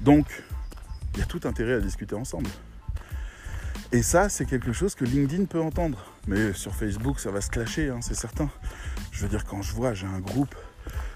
[0.00, 0.26] Donc,
[1.14, 2.48] il y a tout intérêt à discuter ensemble.
[3.92, 6.02] Et ça, c'est quelque chose que LinkedIn peut entendre.
[6.26, 8.48] Mais sur Facebook, ça va se clasher, hein, c'est certain.
[9.10, 10.54] Je veux dire, quand je vois, j'ai un groupe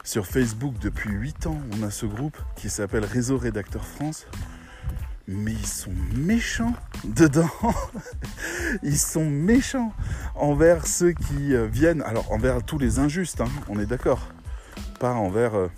[0.05, 1.59] sur Facebook depuis 8 ans.
[1.73, 4.27] On a ce groupe qui s'appelle Réseau Rédacteur France
[5.29, 7.51] mais ils sont méchants dedans.
[8.83, 9.93] ils sont méchants
[10.35, 14.29] envers ceux qui euh, viennent, alors envers tous les injustes, hein, on est d'accord,
[15.01, 15.69] pas envers, euh,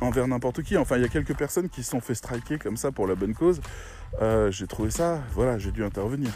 [0.00, 0.76] envers n'importe qui.
[0.76, 3.14] Enfin, il y a quelques personnes qui se sont fait striker comme ça pour la
[3.14, 3.60] bonne cause.
[4.20, 6.30] Euh, j'ai trouvé ça, voilà, j'ai dû intervenir.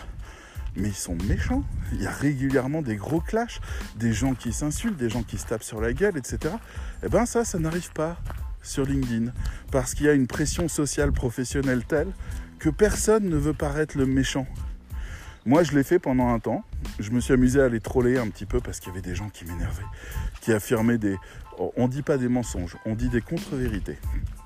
[0.76, 1.62] Mais ils sont méchants.
[1.92, 3.60] Il y a régulièrement des gros clashs,
[3.96, 6.54] des gens qui s'insultent, des gens qui se tapent sur la gueule, etc.
[7.02, 8.16] Eh ben ça, ça n'arrive pas
[8.62, 9.32] sur LinkedIn
[9.70, 12.08] parce qu'il y a une pression sociale professionnelle telle
[12.58, 14.46] que personne ne veut paraître le méchant.
[15.44, 16.64] Moi, je l'ai fait pendant un temps.
[16.98, 19.14] Je me suis amusé à les troller un petit peu parce qu'il y avait des
[19.14, 19.84] gens qui m'énervaient,
[20.40, 21.16] qui affirmaient des.
[21.58, 23.98] Oh, on dit pas des mensonges, on dit des contre-vérités.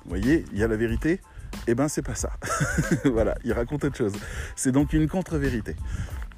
[0.05, 1.19] Vous voyez, il y a la vérité,
[1.67, 2.31] eh ben c'est pas ça.
[3.05, 4.13] voilà, il raconte autre chose.
[4.55, 5.75] C'est donc une contre-vérité.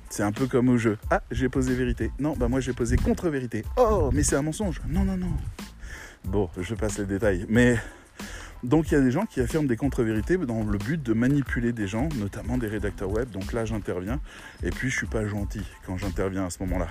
[0.10, 0.98] C'est un peu comme au jeu.
[1.10, 2.12] Ah, j'ai posé vérité.
[2.20, 3.66] Non, bah moi j'ai posé contre-vérité.
[3.78, 4.82] Oh, mais c'est un mensonge.
[4.88, 5.32] Non, non, non.
[6.26, 7.46] Bon, je passe les détails.
[7.50, 7.78] Mais
[8.64, 11.74] donc il y a des gens qui affirment des contre-vérités dans le but de manipuler
[11.74, 13.30] des gens, notamment des rédacteurs web.
[13.30, 14.22] Donc là j'interviens
[14.64, 16.88] et puis je suis pas gentil quand j'interviens à ce moment-là.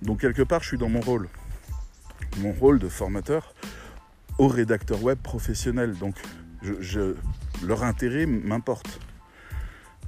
[0.00, 1.28] Donc quelque part je suis dans mon rôle,
[2.38, 3.54] mon rôle de formateur
[4.38, 5.96] aux rédacteurs web professionnels.
[5.98, 6.14] Donc
[7.64, 9.00] leur intérêt m'importe.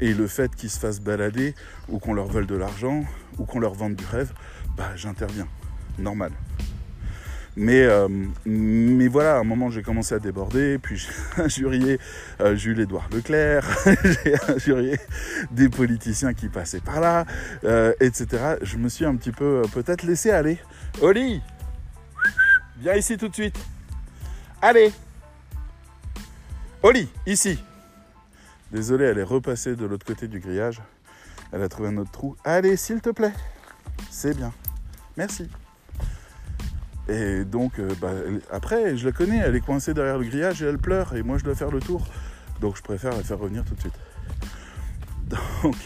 [0.00, 1.54] Et le fait qu'ils se fassent balader
[1.88, 3.04] ou qu'on leur vole de l'argent
[3.38, 4.33] ou qu'on leur vende du rêve,
[4.76, 5.46] bah j'interviens.
[5.98, 6.33] Normal.
[7.56, 8.08] Mais, euh,
[8.44, 11.08] mais voilà, à un moment, j'ai commencé à déborder, puis j'ai
[11.42, 12.00] injurié
[12.40, 13.64] euh, Jules-Édouard Leclerc,
[14.24, 14.98] j'ai injurié
[15.52, 17.24] des politiciens qui passaient par là,
[17.64, 18.56] euh, etc.
[18.62, 20.58] Je me suis un petit peu peut-être laissé aller.
[21.00, 21.40] Oli,
[22.78, 23.56] viens ici tout de suite.
[24.60, 24.92] Allez
[26.82, 27.62] Oli, ici
[28.72, 30.82] Désolé, elle est repassée de l'autre côté du grillage.
[31.52, 32.36] Elle a trouvé un autre trou.
[32.42, 33.32] Allez, s'il te plaît.
[34.10, 34.52] C'est bien.
[35.16, 35.48] Merci.
[37.08, 38.12] Et donc, euh, bah,
[38.50, 41.36] après, je la connais, elle est coincée derrière le grillage et elle pleure, et moi
[41.38, 42.06] je dois faire le tour.
[42.60, 43.94] Donc je préfère la faire revenir tout de suite.
[45.62, 45.76] Donc,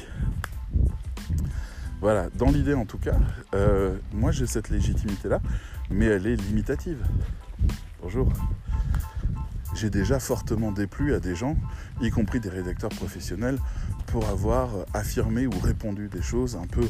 [2.01, 3.17] voilà, dans l'idée en tout cas,
[3.55, 5.41] euh, moi j'ai cette légitimité-là,
[5.91, 7.05] mais elle est limitative.
[8.01, 8.33] Bonjour.
[9.75, 11.57] J'ai déjà fortement déplu à des gens,
[12.01, 13.59] y compris des rédacteurs professionnels,
[14.07, 16.87] pour avoir affirmé ou répondu des choses un peu,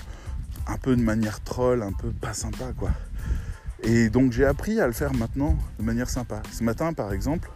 [0.67, 2.91] un peu de manière troll, un peu pas sympa, quoi.
[3.83, 6.43] Et donc j'ai appris à le faire maintenant de manière sympa.
[6.53, 7.51] Ce matin, par exemple,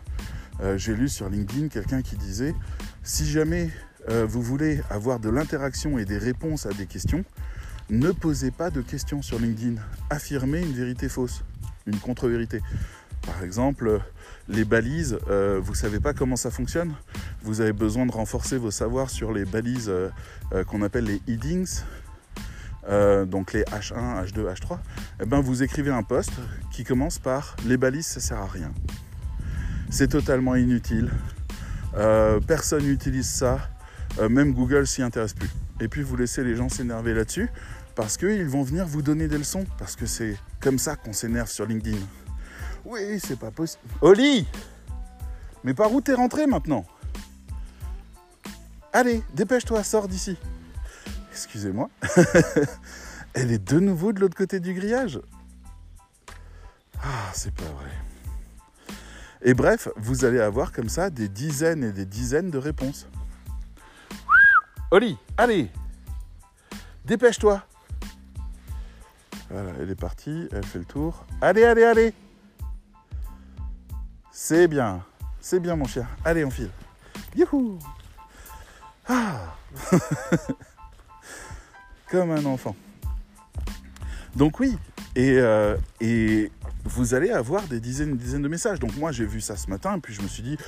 [0.60, 2.54] euh, j'ai lu sur LinkedIn quelqu'un qui disait
[3.02, 3.70] si jamais
[4.08, 7.24] euh, vous voulez avoir de l'interaction et des réponses à des questions,
[7.90, 9.80] ne posez pas de questions sur LinkedIn.
[10.10, 11.42] Affirmez une vérité fausse,
[11.86, 12.60] une contre-vérité.
[13.26, 14.00] Par exemple,
[14.48, 16.94] les balises, euh, vous ne savez pas comment ça fonctionne?
[17.42, 19.92] Vous avez besoin de renforcer vos savoirs sur les balises
[20.66, 21.82] qu'on appelle les headings,
[22.88, 24.78] euh, donc les H1, H2, H3,
[25.20, 26.32] eh ben vous écrivez un poste
[26.72, 28.72] qui commence par les balises, ça sert à rien.
[29.90, 31.10] C'est totalement inutile.
[31.94, 33.58] Euh, personne n'utilise ça.
[34.18, 35.50] Euh, même Google s'y intéresse plus.
[35.80, 37.50] Et puis vous laissez les gens s'énerver là-dessus
[37.94, 39.66] parce qu'ils vont venir vous donner des leçons.
[39.78, 41.98] Parce que c'est comme ça qu'on s'énerve sur LinkedIn.
[42.84, 43.82] Oui, c'est pas possible.
[44.00, 44.46] Oli
[45.62, 46.84] Mais par où t'es rentré maintenant?
[48.92, 50.36] Allez, dépêche-toi, sors d'ici
[51.32, 51.88] excusez-moi,
[53.34, 55.18] elle est de nouveau de l'autre côté du grillage.
[57.02, 57.90] Ah, c'est pas vrai.
[59.40, 63.08] Et bref, vous allez avoir comme ça des dizaines et des dizaines de réponses.
[64.90, 65.70] Oli, allez,
[67.06, 67.64] dépêche-toi.
[69.50, 71.24] Voilà, elle est partie, elle fait le tour.
[71.40, 72.14] Allez, allez, allez.
[74.30, 75.02] C'est bien,
[75.40, 76.06] c'est bien mon chien.
[76.24, 76.70] Allez, on file.
[77.34, 77.78] Youhou.
[79.08, 79.56] Ah
[82.12, 82.76] comme un enfant.
[84.36, 84.76] Donc oui,
[85.16, 85.76] et, euh,
[86.84, 88.78] vous allez avoir des dizaines et dizaines de messages.
[88.78, 90.58] Donc moi j'ai vu ça ce matin, puis je me suis dit,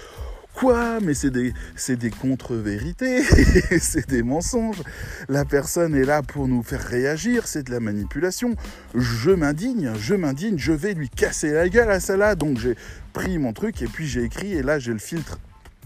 [0.55, 1.53] Quoi Mais c'est des,
[1.89, 3.23] des contre-vérités,
[3.79, 4.83] c'est des mensonges.
[5.29, 8.55] La personne est là pour nous faire réagir, c'est de la manipulation.
[8.95, 12.37] Je m'indigne, je m'indigne, je vais lui casser la gueule à celle-là.
[12.37, 12.77] Donc j'ai
[13.13, 15.39] pris mon truc et puis j'ai écrit et là j'ai le filtre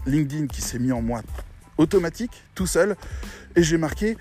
[0.05, 1.21] LinkedIn qui s'est mis en moi
[1.77, 2.95] automatique, tout seul,
[3.55, 4.15] et j'ai marqué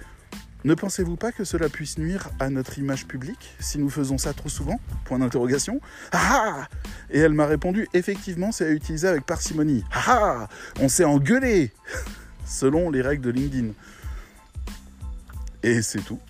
[0.64, 4.32] ne pensez-vous pas que cela puisse nuire à notre image publique si nous faisons ça
[4.32, 4.80] trop souvent?
[5.04, 5.80] Point d'interrogation.
[6.12, 6.18] Ah,
[6.60, 6.68] ah
[7.10, 9.84] Et elle m'a répondu effectivement, c'est à utiliser avec parcimonie.
[9.92, 10.48] Ah, ah
[10.80, 11.72] On s'est engueulé
[12.44, 13.68] selon les règles de LinkedIn.
[15.62, 16.20] Et c'est tout.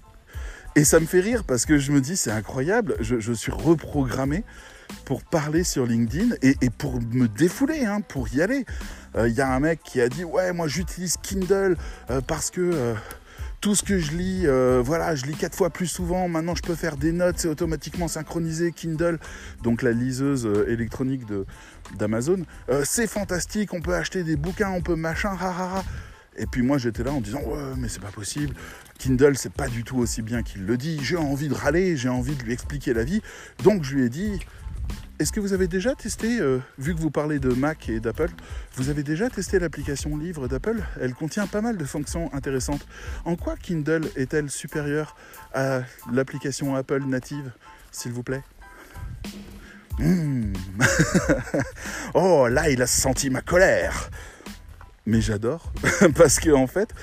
[0.76, 4.44] Et ça me fait rire parce que je me dis c'est incroyable, je, suis reprogrammé
[5.04, 8.64] pour parler sur LinkedIn et, pour me défouler, hein, pour y aller.
[9.14, 11.76] Il euh, y a un mec qui a dit ouais moi j'utilise Kindle
[12.10, 12.94] euh, parce que euh,
[13.60, 16.28] tout ce que je lis, euh, voilà, je lis quatre fois plus souvent.
[16.28, 18.72] Maintenant, je peux faire des notes, c'est automatiquement synchronisé.
[18.72, 19.18] Kindle,
[19.62, 21.22] donc la liseuse euh, électronique
[21.96, 23.74] d'Amazon, euh, c'est fantastique.
[23.74, 25.82] On peut acheter des bouquins, on peut machin, ha,
[26.36, 28.54] Et puis moi, j'étais là en disant, ouais, mais c'est pas possible.
[28.98, 30.98] Kindle, c'est pas du tout aussi bien qu'il le dit.
[31.02, 33.22] J'ai envie de râler, j'ai envie de lui expliquer la vie.
[33.64, 34.40] Donc, je lui ai dit,
[35.18, 38.30] est-ce que vous avez déjà testé, euh, vu que vous parlez de Mac et d'Apple,
[38.76, 40.80] vous avez déjà testé l'application livre d'Apple?
[41.00, 42.86] Elle contient pas mal de fonctions intéressantes.
[43.24, 45.16] En quoi Kindle est-elle supérieure
[45.52, 45.80] à
[46.12, 47.50] l'application Apple native,
[47.90, 48.44] s'il vous plaît?
[49.98, 50.52] Hmm.
[52.14, 54.10] Oh, là, il a senti ma colère.
[55.04, 55.72] Mais j'adore,
[56.14, 56.94] parce que en fait,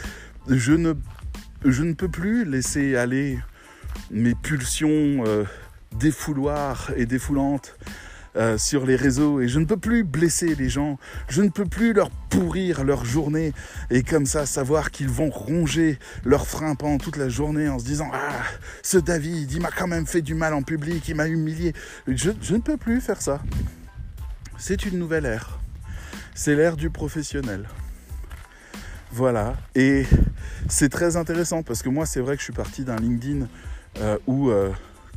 [0.48, 3.40] je ne, peux plus laisser aller
[4.10, 5.44] mes pulsions euh,
[5.98, 7.76] défouloirs et défoulantes
[8.38, 10.98] euh, sur les réseaux et je ne peux plus blesser les gens,
[11.30, 13.54] je ne peux plus leur pourrir leur journée
[13.90, 17.86] et comme ça savoir qu'ils vont ronger leur frein pendant toute la journée en se
[17.86, 18.44] disant ah
[18.84, 21.74] ce David il m'a quand même fait du mal en public, il m'a humilié.
[22.08, 23.42] Je, ne peux plus faire ça.
[24.58, 25.60] C'est une nouvelle ère.
[26.34, 27.68] C'est l'ère du professionnel.
[29.12, 29.56] Voilà.
[29.76, 30.06] Et
[30.68, 33.48] c'est très intéressant parce que moi, c'est vrai que je suis parti d'un LinkedIn
[34.00, 34.72] euh, où euh,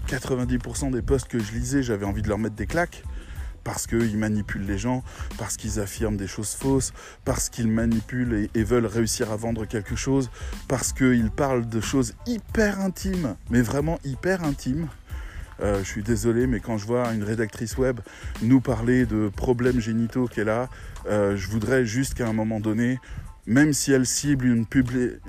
[0.09, 3.03] 90% des posts que je lisais, j'avais envie de leur mettre des claques
[3.63, 5.05] parce qu'ils manipulent les gens,
[5.37, 6.95] parce qu'ils affirment des choses fausses,
[7.27, 10.31] parce qu'ils manipulent et, veulent réussir à vendre quelque chose,
[10.69, 14.89] parce qu'ils parlent de choses hyper intimes, mais vraiment hyper intimes.
[15.61, 18.01] Euh, je suis désolé, mais quand je vois une rédactrice web
[18.41, 20.71] nous parler de problèmes génitaux qu'elle a,
[21.07, 22.99] euh, je voudrais juste qu'à un moment donné,
[23.45, 24.65] même si elle cible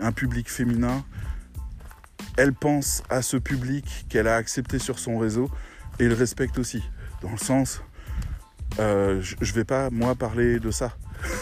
[0.02, 1.04] un public féminin,
[2.38, 5.50] elle pense à ce public qu'elle a accepté sur son réseau
[6.00, 6.84] et le respecte aussi.
[7.22, 7.82] Dans le sens,
[8.80, 10.96] euh, je ne vais pas, moi, parler de ça.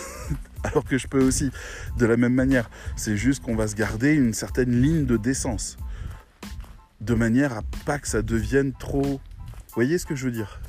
[0.63, 1.51] Alors que je peux aussi,
[1.97, 2.69] de la même manière.
[2.95, 5.77] C'est juste qu'on va se garder une certaine ligne de décence.
[6.99, 9.03] De manière à pas que ça devienne trop...
[9.03, 10.59] Vous voyez ce que je veux dire?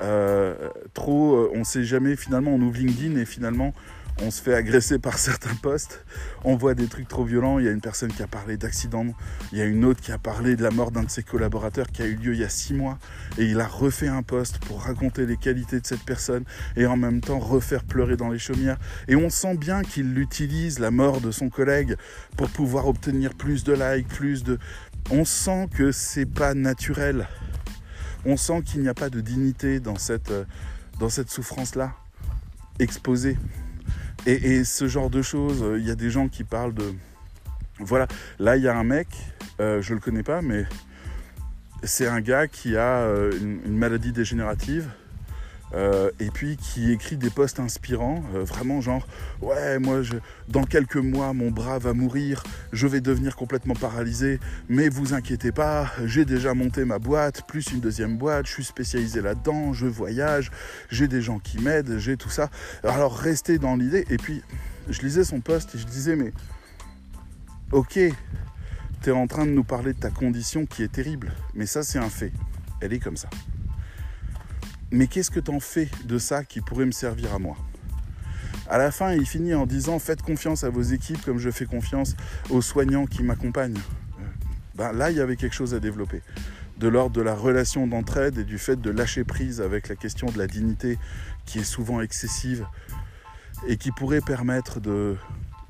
[0.00, 3.74] Euh, Trop, euh, on sait jamais, finalement, on ouvre LinkedIn et finalement,
[4.22, 6.04] on se fait agresser par certains postes,
[6.44, 9.06] on voit des trucs trop violents, il y a une personne qui a parlé d'accident,
[9.52, 11.86] il y a une autre qui a parlé de la mort d'un de ses collaborateurs
[11.86, 12.98] qui a eu lieu il y a six mois,
[13.38, 16.44] et il a refait un poste pour raconter les qualités de cette personne,
[16.76, 18.78] et en même temps refaire pleurer dans les chaumières.
[19.08, 21.96] Et on sent bien qu'il utilise, la mort de son collègue,
[22.36, 24.58] pour pouvoir obtenir plus de likes, plus de...
[25.10, 27.26] On sent que c'est pas naturel.
[28.26, 30.32] On sent qu'il n'y a pas de dignité dans cette,
[30.98, 31.94] dans cette souffrance-là,
[32.78, 33.36] exposée.
[34.26, 36.92] Et, ce genre de choses, il y a des gens qui parlent de...
[37.78, 38.06] Voilà,
[38.38, 39.08] là il y a un mec,
[39.60, 40.66] euh, je le connais pas, mais
[41.82, 44.88] c'est un gars qui a euh, une, maladie dégénérative
[45.72, 49.06] euh, et puis qui écrit des posts inspirants, euh, vraiment genre
[49.40, 50.14] ouais moi je,
[50.48, 52.42] dans quelques mois mon bras va mourir,
[52.72, 57.70] je vais devenir complètement paralysé, mais vous inquiétez pas, j'ai déjà monté ma boîte, plus
[57.70, 60.50] une deuxième boîte, je suis spécialisé là-dedans, je voyage,
[60.90, 62.50] j'ai des gens qui m'aident, j'ai tout ça.
[62.82, 64.42] Alors restez dans l'idée et puis
[64.88, 66.32] je lisais son post et je disais mais
[67.70, 67.98] ok,
[69.02, 71.84] tu es en train de nous parler de ta condition qui est terrible, mais ça
[71.84, 72.32] c'est un fait,
[72.80, 73.28] elle est comme ça.
[74.92, 77.56] Mais qu'est-ce que t'en fais de ça qui pourrait me servir à moi?
[78.68, 81.64] À la fin, il finit en disant Faites confiance à vos équipes comme je fais
[81.64, 82.16] confiance
[82.50, 83.78] aux soignants qui m'accompagnent.
[83.78, 84.22] Euh,
[84.74, 86.22] ben, là, il y avait quelque chose à développer.
[86.78, 90.26] De l'ordre de la relation d'entraide et du fait de lâcher prise avec la question
[90.28, 90.98] de la dignité
[91.46, 92.66] qui est souvent excessive
[93.68, 95.16] et qui pourrait permettre de,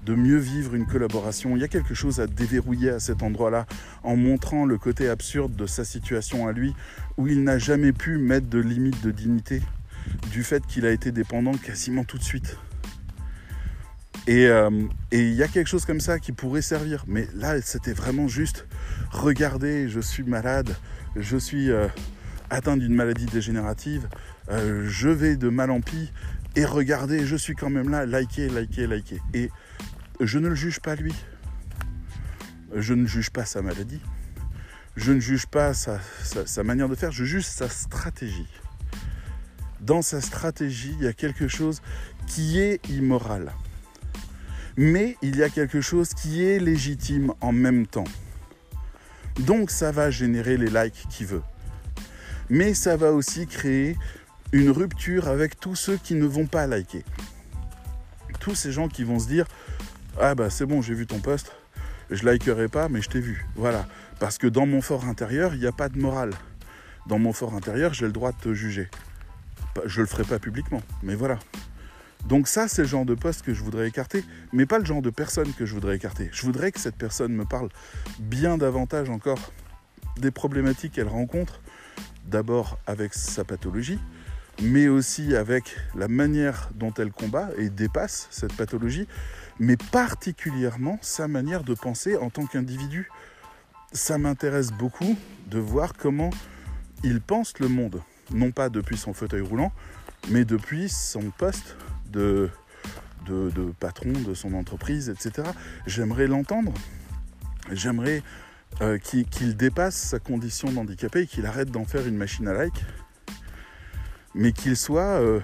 [0.05, 1.57] de mieux vivre une collaboration.
[1.57, 3.67] Il y a quelque chose à déverrouiller à cet endroit-là
[4.03, 6.75] en montrant le côté absurde de sa situation à lui,
[7.17, 9.63] où il n'a jamais pu mettre de limite de dignité,
[10.31, 12.57] du fait qu'il a été dépendant quasiment tout de suite.
[14.27, 14.71] Et, euh,
[15.13, 17.05] il y a quelque chose comme ça qui pourrait servir.
[17.07, 18.67] Mais là, c'était vraiment juste,
[19.11, 20.77] regardez, je suis malade,
[21.17, 21.71] je suis...
[21.71, 21.89] Euh,
[22.51, 24.09] atteint d'une maladie dégénérative,
[24.51, 26.13] euh, je vais de mal en pis,
[26.57, 29.51] et regardez, je suis quand même là, likez, likez, likez.
[30.21, 31.15] Je ne le juge pas lui.
[32.75, 34.01] Je ne juge pas sa maladie.
[34.97, 35.99] Je ne juge pas sa,
[36.63, 38.49] manière de faire, je juge sa stratégie.
[39.81, 41.81] Dans sa stratégie, il y a quelque chose
[42.27, 43.53] qui est immoral.
[44.77, 48.05] Mais il y a quelque chose qui est légitime en même temps.
[49.39, 51.43] Donc ça va générer les likes qu'il veut.
[52.51, 53.97] Mais ça va aussi créer
[54.53, 57.05] une rupture avec tous ceux qui ne vont pas liker.
[58.41, 59.47] Tous ces gens qui vont se dire
[60.23, 61.51] Ah bah c'est bon, j'ai vu ton post,
[62.11, 63.47] je likerai pas, mais je t'ai vu.
[63.57, 63.87] Voilà.
[64.19, 66.33] Parce que dans mon fort intérieur, il n'y a pas de morale.
[67.07, 68.91] Dans mon fort intérieur, j'ai le droit de te juger.
[69.87, 71.39] Je le ferai pas publiquement, mais voilà.
[72.27, 75.01] Donc ça, c'est le genre de poste que je voudrais écarter, mais pas le genre
[75.01, 76.29] de personne que je voudrais écarter.
[76.33, 77.71] Je voudrais que cette personne me parle
[78.19, 79.41] bien davantage encore
[80.19, 81.63] des problématiques qu'elle rencontre,
[82.27, 83.99] d'abord avec sa pathologie,
[84.61, 89.09] mais aussi avec la manière dont elle combat et dépasse cette pathologie,
[89.61, 93.11] mais particulièrement sa manière de penser en tant qu'individu.
[93.93, 96.31] Ça m'intéresse beaucoup de voir comment
[97.05, 98.03] il pense le monde,
[98.33, 99.73] non pas depuis son fauteuil roulant,
[100.31, 101.77] mais depuis son poste
[102.11, 102.51] de,
[103.27, 105.49] de, patron de son entreprise, etc.
[105.87, 106.73] J'aimerais l'entendre.
[107.71, 108.23] J'aimerais
[108.81, 112.85] euh, qu'il dépasse sa condition d'handicapé et qu'il arrête d'en faire une machine à like,
[114.35, 115.41] mais qu'il soit euh,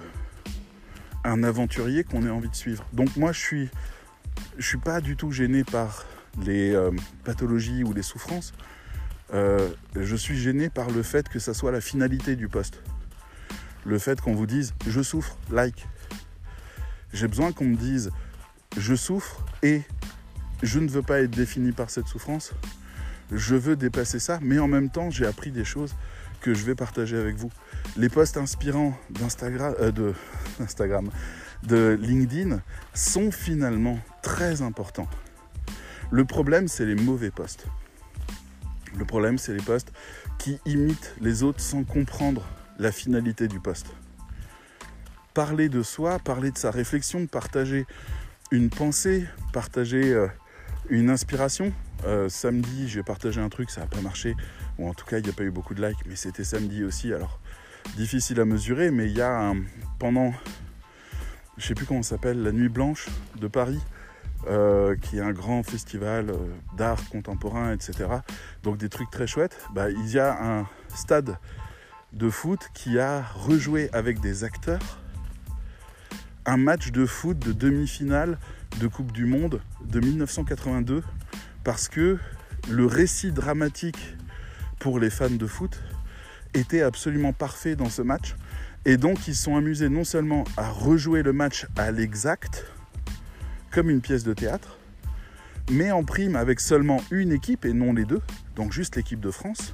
[1.23, 2.85] un aventurier qu'on ait envie de suivre.
[2.93, 3.69] Donc moi, je suis,
[4.57, 6.05] je suis pas du tout gêné par
[6.43, 6.91] les euh,
[7.23, 8.53] pathologies ou les souffrances.
[9.31, 12.81] je suis gêné par le fait que ça soit la finalité du poste.
[13.85, 15.87] Le fait qu'on vous dise je souffre, like.
[17.13, 18.11] J'ai besoin qu'on me dise
[18.77, 19.81] je souffre et
[20.63, 22.53] je ne veux pas être défini par cette souffrance.
[23.31, 25.95] Je veux dépasser ça, mais en même temps, j'ai appris des choses
[26.41, 27.51] que je vais partager avec vous.
[27.97, 30.13] Les posts inspirants d'Instagram, euh, de,
[30.59, 31.09] Instagram,
[31.63, 32.61] de LinkedIn
[32.93, 35.07] sont finalement très importants.
[36.11, 37.67] Le problème, c'est les mauvais posts.
[38.97, 39.93] Le problème, c'est les posts
[40.37, 42.43] qui imitent les autres sans comprendre
[42.77, 43.87] la finalité du poste
[45.37, 47.85] parler de soi, parler de sa réflexion, partager
[48.49, 50.27] une pensée, partager euh,
[50.89, 51.71] une inspiration.
[52.05, 54.35] Euh, samedi, j'ai partagé un truc, ça n'a pas marché,
[54.79, 56.83] ou en tout cas, il n'y a pas eu beaucoup de likes, mais c'était samedi
[56.83, 57.39] aussi, alors
[57.97, 59.57] difficile à mesurer, mais il y a un,
[59.99, 60.33] pendant,
[61.59, 63.07] je sais plus comment s'appelle, la Nuit Blanche
[63.39, 63.79] de Paris,
[64.47, 66.33] euh, qui est un grand festival
[66.77, 68.09] d'art contemporain, etc.
[68.63, 69.57] Donc des trucs très chouettes.
[69.73, 71.37] Bah, il y a un stade
[72.13, 74.99] de foot qui a rejoué avec des acteurs
[76.47, 78.39] un match de foot de demi-finale
[78.79, 81.03] de Coupe du Monde de 1982
[81.65, 82.17] parce que
[82.69, 84.15] le récit dramatique
[84.79, 85.77] pour les fans de foot
[86.53, 88.35] était absolument parfait dans ce match.
[88.85, 92.65] Et donc ils sont amusés non seulement à rejouer le match à l'exact,
[93.71, 94.77] comme une pièce de théâtre,
[95.71, 98.21] mais en prime avec seulement une équipe et non les deux,
[98.55, 99.73] donc juste l'équipe de France,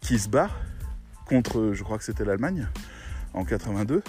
[0.00, 0.50] qui se bat
[1.26, 2.68] contre, je crois que c'était l'Allemagne,
[3.34, 4.02] en 82.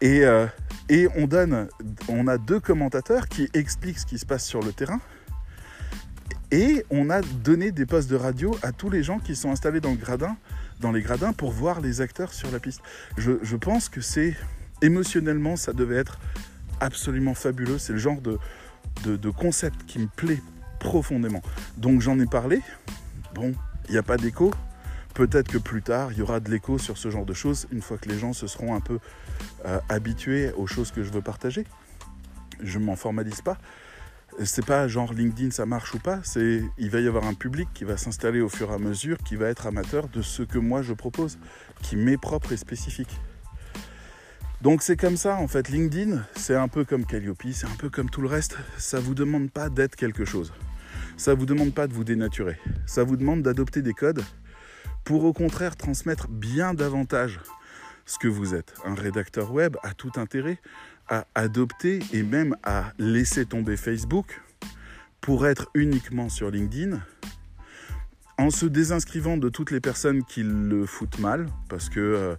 [0.00, 0.46] Et, euh,
[0.88, 1.68] et on donne,
[2.08, 5.00] on a deux commentateurs qui expliquent ce qui se passe sur le terrain.
[6.52, 9.80] Et on a donné des postes de radio à tous les gens qui sont installés
[9.80, 9.90] dans
[10.92, 12.82] les gradins, pour voir les acteurs sur la piste.
[13.16, 14.34] Je, pense que c'est
[14.80, 16.20] émotionnellement, ça devait être
[16.80, 17.78] absolument fabuleux.
[17.78, 20.42] C'est le genre de, concept qui me plaît
[20.80, 21.42] profondément.
[21.76, 22.60] Donc j'en ai parlé.
[23.34, 23.54] Bon,
[23.88, 24.52] il n'y a pas d'écho,
[25.16, 27.80] Peut-être que plus tard, il y aura de l'écho sur ce genre de choses, une
[27.80, 28.98] fois que les gens se seront un peu
[29.64, 31.64] euh, habitués aux choses que je veux partager.
[32.62, 33.56] Je ne m'en formalise pas.
[34.44, 37.84] C'est pas genre LinkedIn ça marche ou pas, il va y avoir un public qui
[37.84, 40.82] va s'installer au fur et à mesure, qui va être amateur de ce que moi
[40.82, 41.38] je propose,
[41.80, 43.18] qui m'est propre et spécifique.
[44.62, 47.90] Donc c'est comme ça en fait, LinkedIn, c'est un peu comme Calliope, c'est un peu
[47.90, 50.52] comme tout le reste, ça vous demande pas d'être quelque chose.
[51.16, 52.58] Ça vous demande pas de vous dénaturer.
[52.86, 54.22] Ça vous demande d'adopter des codes
[55.04, 57.40] pour au contraire transmettre bien davantage
[58.06, 58.74] ce que vous êtes.
[58.84, 60.58] Un rédacteur web a tout intérêt
[61.08, 64.40] à adopter et même à laisser tomber Facebook
[65.20, 67.00] pour être uniquement sur LinkedIn
[68.38, 72.36] en se désinscrivant de toutes les personnes qui le foutent mal parce que euh,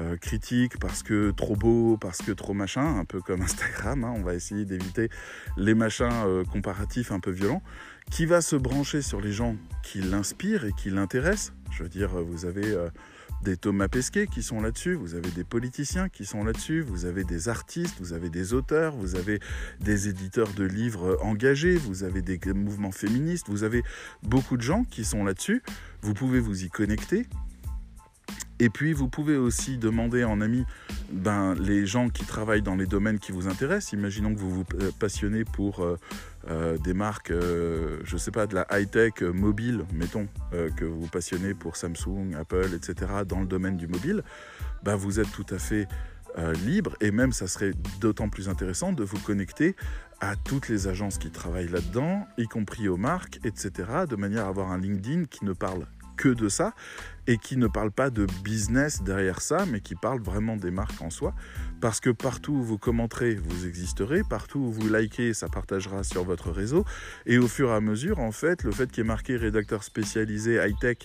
[0.00, 4.14] euh, critique, parce que trop beau, parce que trop machin, un peu comme Instagram, hein.
[4.16, 5.08] on va essayer d'éviter
[5.56, 7.62] les machins euh, comparatifs un peu violents,
[8.10, 12.10] qui va se brancher sur les gens qui l'inspirent et qui l'intéressent je veux dire,
[12.10, 12.88] vous avez euh,
[13.42, 17.24] des Thomas Pesquet qui sont là-dessus, vous avez des politiciens qui sont là-dessus, vous avez
[17.24, 19.40] des artistes, vous avez des auteurs, vous avez
[19.80, 23.82] des éditeurs de livres engagés, vous avez des mouvements féministes, vous avez
[24.22, 25.62] beaucoup de gens qui sont là-dessus.
[26.02, 27.26] Vous pouvez vous y connecter
[28.58, 30.64] Et puis, vous pouvez aussi demander en ami
[31.10, 33.94] ben, les gens qui travaillent dans les domaines qui vous intéressent.
[33.94, 34.64] Imaginons que vous vous
[34.98, 35.96] passionnez pour euh,
[36.50, 40.28] euh, des marques, euh, je ne sais pas, de la high-tech mobile, mettons,
[40.76, 44.22] que vous vous passionnez pour Samsung, Apple, etc., dans le domaine du mobile.
[44.82, 45.88] Ben, vous êtes tout à fait
[46.64, 49.74] libre et même ça serait d'autant plus intéressant de vous connecter
[50.20, 53.72] à toutes les agences qui travaillent là-dedans, y compris aux marques, etc.,
[54.08, 55.86] de manière à avoir un LinkedIn qui ne parle
[56.20, 56.74] que de ça
[57.26, 61.00] et qui ne parle pas de business derrière ça, mais qui parle vraiment des marques
[61.00, 61.34] en soi.
[61.80, 66.24] Parce que partout où vous commenterez, vous existerez, partout où vous likez, ça partagera sur
[66.24, 66.84] votre réseau.
[67.24, 69.82] Et au fur et à mesure, en fait, le fait qu'il y ait marqué rédacteur
[69.82, 70.98] spécialisé high-tech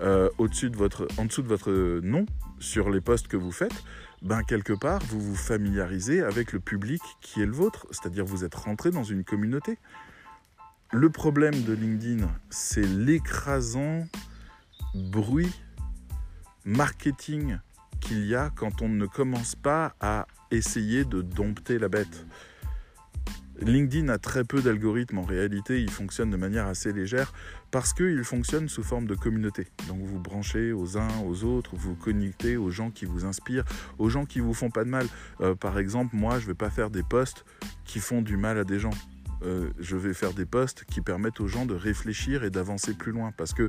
[0.00, 2.26] euh, au-dessus de votre, en dessous de votre nom
[2.58, 3.84] sur les posts que vous faites,
[4.22, 8.44] ben quelque part, vous vous familiarisez avec le public qui est le vôtre, c'est-à-dire vous
[8.44, 9.78] êtes rentré dans une communauté.
[10.92, 14.06] Le problème de LinkedIn, c'est l'écrasant
[14.96, 15.52] bruit
[16.64, 17.58] marketing
[18.00, 22.26] qu'il y a quand on ne commence pas à essayer de dompter la bête.
[23.60, 27.32] LinkedIn a très peu d'algorithmes en réalité, il fonctionne de manière assez légère
[27.70, 29.68] parce qu'il fonctionne sous forme de communauté.
[29.88, 33.64] Donc vous branchez aux uns, aux autres, vous vous connectez aux gens qui vous inspirent,
[33.98, 35.06] aux gens qui vous font pas de mal.
[35.40, 37.44] Euh, par exemple, moi je ne vais pas faire des posts
[37.84, 38.90] qui font du mal à des gens.
[39.42, 43.12] Euh, je vais faire des posts qui permettent aux gens de réfléchir et d'avancer plus
[43.12, 43.32] loin.
[43.36, 43.68] Parce que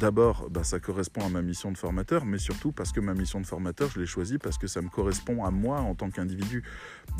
[0.00, 3.40] d'abord, bah, ça correspond à ma mission de formateur, mais surtout parce que ma mission
[3.40, 6.62] de formateur, je l'ai choisie parce que ça me correspond à moi en tant qu'individu.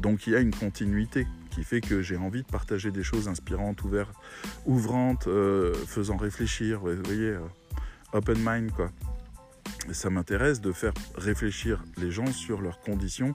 [0.00, 3.28] Donc il y a une continuité qui fait que j'ai envie de partager des choses
[3.28, 4.14] inspirantes, ouvertes,
[4.66, 6.80] ouvrantes, euh, faisant réfléchir.
[6.80, 7.40] Vous voyez, euh,
[8.12, 8.90] open mind quoi.
[9.92, 13.34] ça m'intéresse de faire réfléchir les gens sur leurs conditions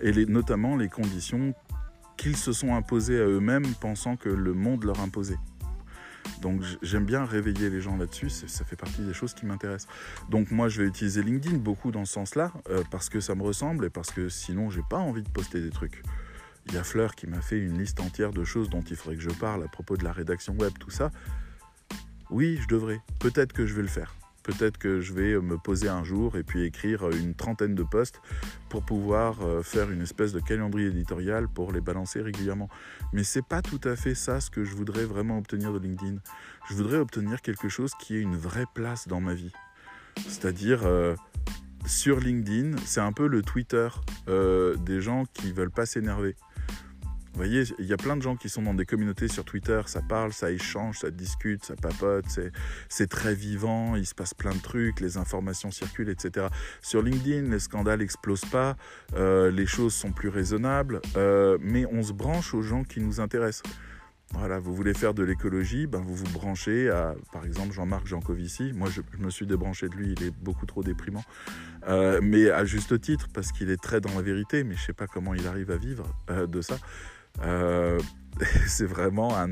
[0.00, 1.54] et notamment les conditions
[2.18, 5.38] qu'ils se sont imposés à eux-mêmes pensant que le monde leur imposait.
[6.42, 9.90] Donc j'aime bien réveiller les gens là-dessus, ça fait partie des choses qui m'intéressent.
[10.28, 13.42] Donc moi je vais utiliser LinkedIn beaucoup dans ce sens-là, euh, parce que ça me
[13.42, 16.02] ressemble et parce que sinon j'ai pas envie de poster des trucs.
[16.66, 19.16] Il y a Fleur qui m'a fait une liste entière de choses dont il faudrait
[19.16, 21.10] que je parle à propos de la rédaction web, tout ça.
[22.30, 23.00] Oui, je devrais.
[23.20, 24.17] Peut-être que je vais le faire.
[24.48, 28.22] Peut-être que je vais me poser un jour et puis écrire une trentaine de posts
[28.70, 32.70] pour pouvoir euh, faire une espèce de calendrier éditorial pour les balancer régulièrement.
[33.12, 36.16] Mais c'est pas tout à fait ça ce que je voudrais vraiment obtenir de LinkedIn.
[36.70, 39.52] Je voudrais obtenir quelque chose qui ait une vraie place dans ma vie.
[40.16, 41.14] C'est-à-dire euh,
[41.84, 43.88] sur LinkedIn, c'est un peu le Twitter
[44.28, 46.36] euh, des gens qui veulent pas s'énerver.
[47.32, 49.80] Vous voyez, il y a plein de gens qui sont dans des communautés sur Twitter,
[49.86, 52.24] ça parle, ça échange, ça discute, ça papote,
[52.88, 56.46] c'est très vivant, il se passe plein de trucs, les informations circulent, etc.
[56.82, 58.76] Sur LinkedIn, les scandales n'explosent pas,
[59.14, 63.20] euh, les choses sont plus raisonnables, euh, mais on se branche aux gens qui nous
[63.20, 63.62] intéressent.
[64.34, 68.72] Voilà, vous voulez faire de l'écologie, ben vous vous branchez à, par exemple, Jean-Marc Jancovici.
[68.74, 71.24] Moi, je, me suis débranché de lui, il est beaucoup trop déprimant.
[71.88, 74.86] Euh, mais à juste titre, parce qu'il est très dans la vérité, mais je ne
[74.86, 76.76] sais pas comment il arrive à vivre de ça.
[77.42, 78.00] Euh,
[78.66, 79.48] c'est vraiment un,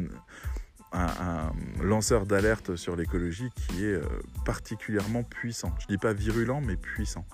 [1.83, 4.03] lanceur d'alerte sur l'écologie qui est euh,
[4.47, 5.75] particulièrement puissant.
[5.79, 7.27] Je ne dis pas virulent, mais puissant.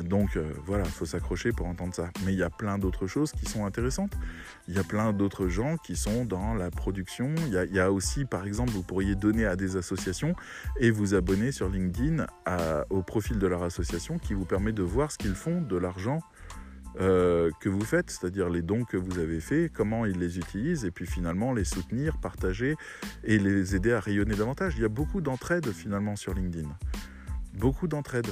[0.00, 2.10] Donc euh, voilà, il faut s'accrocher pour entendre ça.
[2.24, 4.12] Mais il y a plein d'autres choses qui sont intéressantes.
[4.66, 7.32] Il y a plein d'autres gens qui sont dans la production.
[7.46, 10.34] Il y, a, aussi, par exemple, vous pourriez donner à des associations
[10.78, 12.26] et vous abonner sur LinkedIn
[12.88, 16.20] au profil de leur association qui vous permet de voir ce qu'ils font de l'argent
[16.98, 20.84] euh, que vous faites, c'est-à-dire les dons que vous avez faits, comment ils les utilisent,
[20.84, 22.74] et puis finalement les soutenir, partager
[23.22, 24.74] et les aider à rayonner davantage.
[24.76, 26.68] Il y a beaucoup d'entraide finalement sur LinkedIn.
[27.54, 28.26] Beaucoup d'entraide.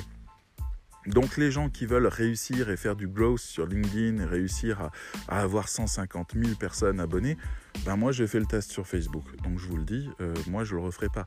[1.06, 4.90] Donc les gens qui veulent réussir et faire du growth sur LinkedIn et réussir
[5.28, 7.36] à, avoir 150 000 personnes abonnées,
[7.84, 9.24] ben moi j'ai fait le test sur Facebook.
[9.42, 11.26] Donc je vous le dis, euh, moi je le referai pas.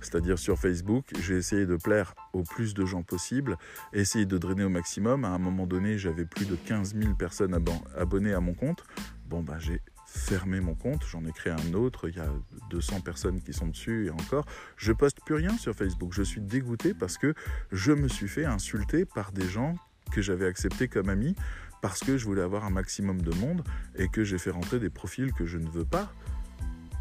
[0.00, 3.56] C'est-à-dire sur Facebook, j'ai essayé de plaire au plus de gens possible,
[3.92, 5.24] essayer de drainer au maximum.
[5.24, 7.58] À un moment donné, j'avais plus de 15 000 personnes
[7.96, 8.84] abonnées à mon compte.
[9.28, 9.80] Bon ben j'ai
[10.16, 12.28] fermé mon compte, j'en ai créé un autre, il y a
[12.70, 14.46] 200 personnes qui sont dessus et encore,
[14.76, 16.12] je poste plus rien sur Facebook.
[16.12, 17.34] Je suis dégoûté parce que
[17.70, 19.74] je me suis fait insulter par des gens
[20.12, 21.34] que j'avais acceptés comme amis
[21.82, 23.62] parce que je voulais avoir un maximum de monde
[23.96, 26.12] et que j'ai fait rentrer des profils que je ne veux pas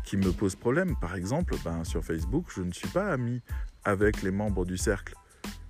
[0.04, 0.96] qui me posent problème.
[1.02, 3.42] Par exemple, ben, sur Facebook, je ne suis pas ami
[3.84, 5.16] avec les membres du cercle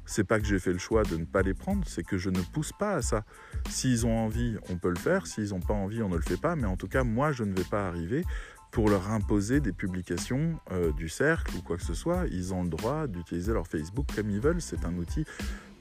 [0.05, 2.29] c'est pas que j'ai fait le choix de ne pas les prendre, c'est que je
[2.29, 3.23] ne pousse pas à ça.
[3.69, 5.27] S'ils ont envie, on peut le faire.
[5.27, 6.55] S'ils n'ont pas envie, on ne le fait pas.
[6.55, 8.23] Mais en tout cas, moi, je ne vais pas arriver
[8.71, 12.25] pour leur imposer des publications euh, du cercle ou quoi que ce soit.
[12.31, 14.61] Ils ont le droit d'utiliser leur Facebook comme ils veulent.
[14.61, 15.25] C'est un outil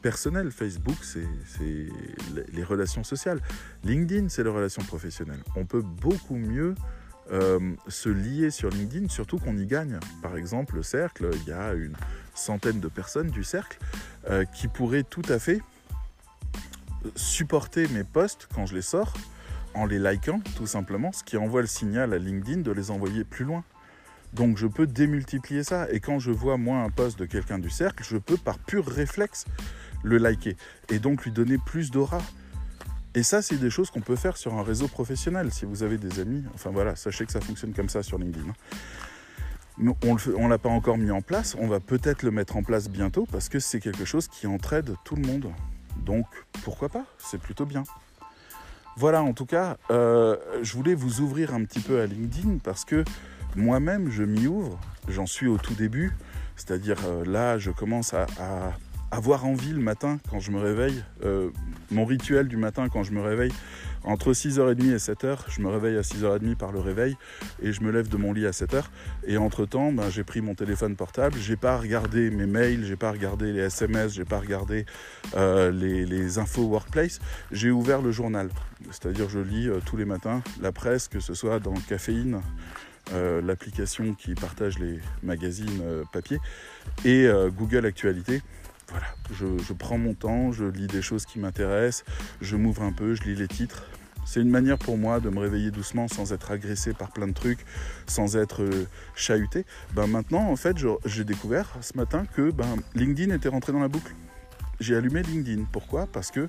[0.01, 0.51] personnel.
[0.51, 1.27] Facebook, c'est
[2.53, 3.41] les relations sociales.
[3.85, 5.43] LinkedIn, c'est les relations professionnelles.
[5.57, 6.75] On peut beaucoup mieux
[7.31, 9.99] se lier sur LinkedIn, surtout qu'on y gagne.
[10.22, 11.95] Par exemple, le cercle, il y a une
[12.35, 13.79] centaine de personnes du cercle
[14.55, 15.61] qui pourraient tout à fait
[17.14, 19.12] supporter mes posts quand je les sors
[19.75, 23.25] en les likant tout simplement, ce qui envoie le signal à LinkedIn de les envoyer
[23.25, 23.64] plus loin.
[24.33, 25.91] Donc je peux démultiplier ça.
[25.91, 28.87] Et quand je vois moi un post de quelqu'un du cercle, je peux par pur
[28.87, 29.45] réflexe
[30.03, 30.57] le liker
[30.91, 32.22] et donc lui donner plus d'aura.
[33.15, 35.53] Et ça, c'est des choses qu'on peut faire sur un réseau professionnel.
[35.53, 38.49] Si vous avez des amis, enfin voilà, sachez que ça fonctionne comme ça sur LinkedIn.
[38.49, 39.95] Hein.
[40.05, 42.89] On ne l'a pas encore mis en place, on va peut-être le mettre en place
[42.89, 45.51] bientôt parce que c'est quelque chose qui entraide tout le monde.
[45.97, 46.27] Donc
[46.62, 47.83] pourquoi pas, c'est plutôt bien.
[48.97, 52.85] Voilà, en tout cas, euh, je voulais vous ouvrir un petit peu à LinkedIn parce
[52.85, 53.05] que
[53.57, 54.79] moi-même, je m'y ouvre.
[55.09, 56.12] J'en suis au tout début,
[56.57, 58.27] c'est-à-dire euh, là, je commence à,
[59.11, 61.02] avoir envie le matin quand je me réveille.
[61.24, 61.50] Euh,
[61.90, 63.52] mon rituel du matin quand je me réveille,
[64.02, 67.16] entre 6h30 et 7h, je me réveille à 6h30 par le réveil
[67.62, 68.84] et je me lève de mon lit à 7h.
[69.26, 73.12] Et entre-temps, ben, j'ai pris mon téléphone portable, j'ai pas regardé mes mails, j'ai pas
[73.12, 74.84] regardé les SMS, j'ai pas regardé
[75.36, 77.20] euh, les, infos workplace,
[77.52, 78.48] j'ai ouvert le journal.
[78.90, 82.40] C'est-à-dire je lis euh, tous les matins la presse, que ce soit dans Caféine,
[83.42, 86.38] l'application qui partage les magazines papier,
[87.05, 88.40] et Google Actualité
[88.89, 92.05] voilà, je, prends mon temps, je lis des choses qui m'intéressent,
[92.41, 93.85] je m'ouvre un peu, je lis les titres.
[94.26, 97.35] C'est une manière pour moi de me réveiller doucement sans être agressé par plein de
[97.35, 97.61] trucs,
[98.07, 99.66] sans être euh, chahuté.
[99.95, 103.89] Ben maintenant, en fait, j'ai découvert ce matin que ben, LinkedIn était rentré dans la
[103.89, 104.14] boucle.
[104.80, 105.64] J'ai allumé LinkedIn.
[105.70, 106.07] Pourquoi?
[106.07, 106.49] Parce que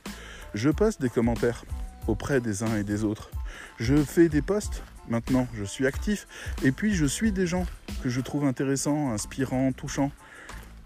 [0.54, 1.66] je poste des commentaires
[2.08, 3.30] auprès des uns et des autres.
[3.78, 6.28] Je fais des posts maintenant, je suis actif.
[6.64, 7.66] Et puis je suis des gens
[8.04, 10.12] que je trouve intéressants, inspirants, touchants.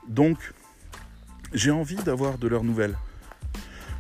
[0.08, 0.54] Donc
[1.54, 2.96] j'ai envie d'avoir de leurs nouvelles.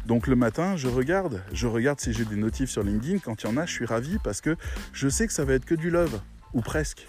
[0.06, 3.20] Donc le matin, je regarde, je regarde si j'ai des notifs sur LinkedIn.
[3.20, 4.56] Quand il y en a, je suis ravi parce que
[4.94, 6.20] je sais que ça va être que du love,
[6.54, 7.08] ou presque.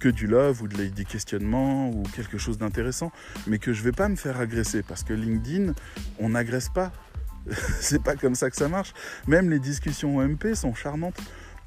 [0.00, 3.12] Que du love ou des questionnements ou quelque chose d'intéressant,
[3.46, 5.74] mais que je vais pas me faire agresser parce que LinkedIn,
[6.18, 6.92] on n'agresse pas.
[7.80, 8.92] C'est pas comme ça que ça marche.
[9.26, 11.20] Même les discussions OMP sont charmantes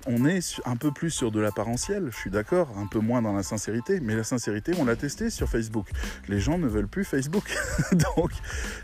[0.05, 3.33] on est un peu plus sur de l'apparentiel, je suis d'accord, un peu moins dans
[3.33, 5.87] la sincérité, mais la sincérité, on l'a testé sur Facebook.
[6.27, 7.51] Les gens ne veulent plus Facebook.
[7.91, 8.31] Donc,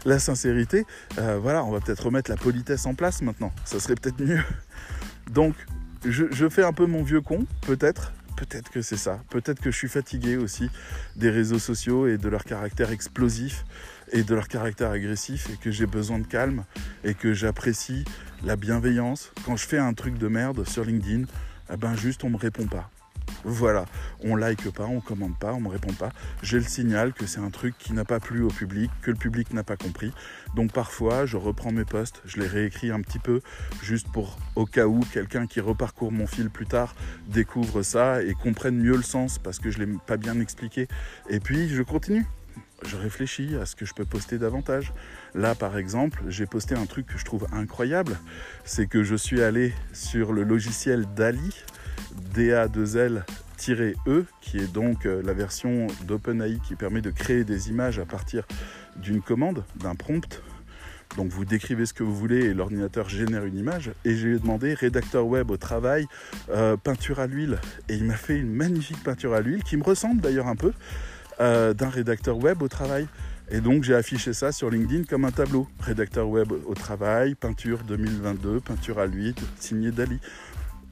[0.06, 0.86] la sincérité,
[1.18, 3.52] euh, voilà, on va peut-être remettre la politesse en place maintenant.
[3.64, 4.44] Ça serait peut-être mieux.
[5.32, 5.56] Donc,
[6.06, 8.14] je, fais un peu mon vieux con, peut-être.
[8.38, 9.22] Peut-être que c'est ça.
[9.30, 10.70] Peut-être que je suis fatigué aussi
[11.16, 13.64] des réseaux sociaux et de leur caractère explosif
[14.16, 16.64] et de leur caractère agressif et que j'ai besoin de calme
[17.04, 18.06] et que j'apprécie
[18.46, 19.34] la bienveillance.
[19.46, 21.26] Quand je fais un truc de merde sur LinkedIn,
[21.72, 22.90] eh ben juste on me répond pas.
[23.44, 23.86] Voilà,
[24.24, 26.12] on like pas, on commente pas, on me répond pas.
[26.42, 29.18] J'ai le signal que c'est un truc qui n'a pas plu au public, que le
[29.18, 30.14] public n'a pas compris.
[30.56, 33.42] Donc parfois, je reprends mes posts, je les réécris un petit peu,
[33.84, 36.96] juste pour au cas où quelqu'un qui reparcourt mon fil plus tard
[37.28, 40.88] découvre ça et comprenne mieux le sens parce que je l'ai pas bien expliqué.
[41.30, 42.26] Et puis je continue
[42.88, 44.94] je réfléchis à ce que je peux poster davantage.
[45.34, 48.18] Là, par exemple, j'ai posté un truc que je trouve incroyable,
[48.64, 51.64] c'est que je suis allé sur le logiciel DALI,
[52.34, 58.06] DA2L-E, qui est donc euh, la version d'OpenAI qui permet de créer des images à
[58.06, 58.46] partir
[58.96, 60.42] d'une commande, d'un prompt.
[61.18, 63.92] Donc vous décrivez ce que vous voulez et l'ordinateur génère une image.
[64.04, 66.06] Et j'ai demandé rédacteur web au travail,
[66.50, 67.60] euh, peinture à l'huile.
[67.90, 70.74] Et il m'a fait une magnifique peinture à l'huile qui me ressemble d'ailleurs un peu.
[71.42, 73.08] Euh, d'un rédacteur web au travail.
[73.50, 75.68] Et donc j'ai affiché ça sur LinkedIn comme un tableau.
[75.82, 80.20] Rédacteur web au travail, peinture 2022, peinture à l'huile, signé Dali.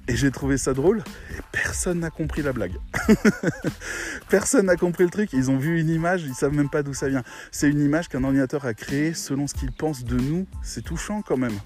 [0.10, 2.74] Et j'ai trouvé ça drôle et personne n'a compris la blague.
[4.30, 5.32] personne n'a compris le truc.
[5.32, 7.24] Ils ont vu une image, ils savent même pas d'où ça vient.
[7.52, 10.46] C'est une image qu'un ordinateur a créée selon ce qu'il pense de nous.
[10.62, 11.58] C'est touchant quand même.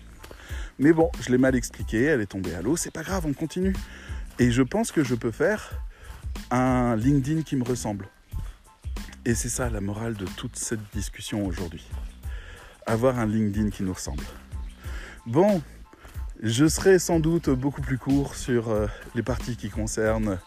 [0.77, 3.33] Mais bon, je l'ai mal expliqué, elle est tombée à l'eau, c'est pas grave, on
[3.33, 3.73] continue.
[4.37, 5.71] Et je pense que je peux faire
[6.51, 8.07] un LinkedIn qui me ressemble.
[9.27, 11.85] Et c'est ça la morale de toute cette discussion aujourd'hui.
[12.85, 14.23] Avoir un LinkedIn qui nous ressemble.
[15.25, 15.61] Bon,
[16.41, 20.39] je serai sans doute beaucoup plus court sur euh, les parties qui concernent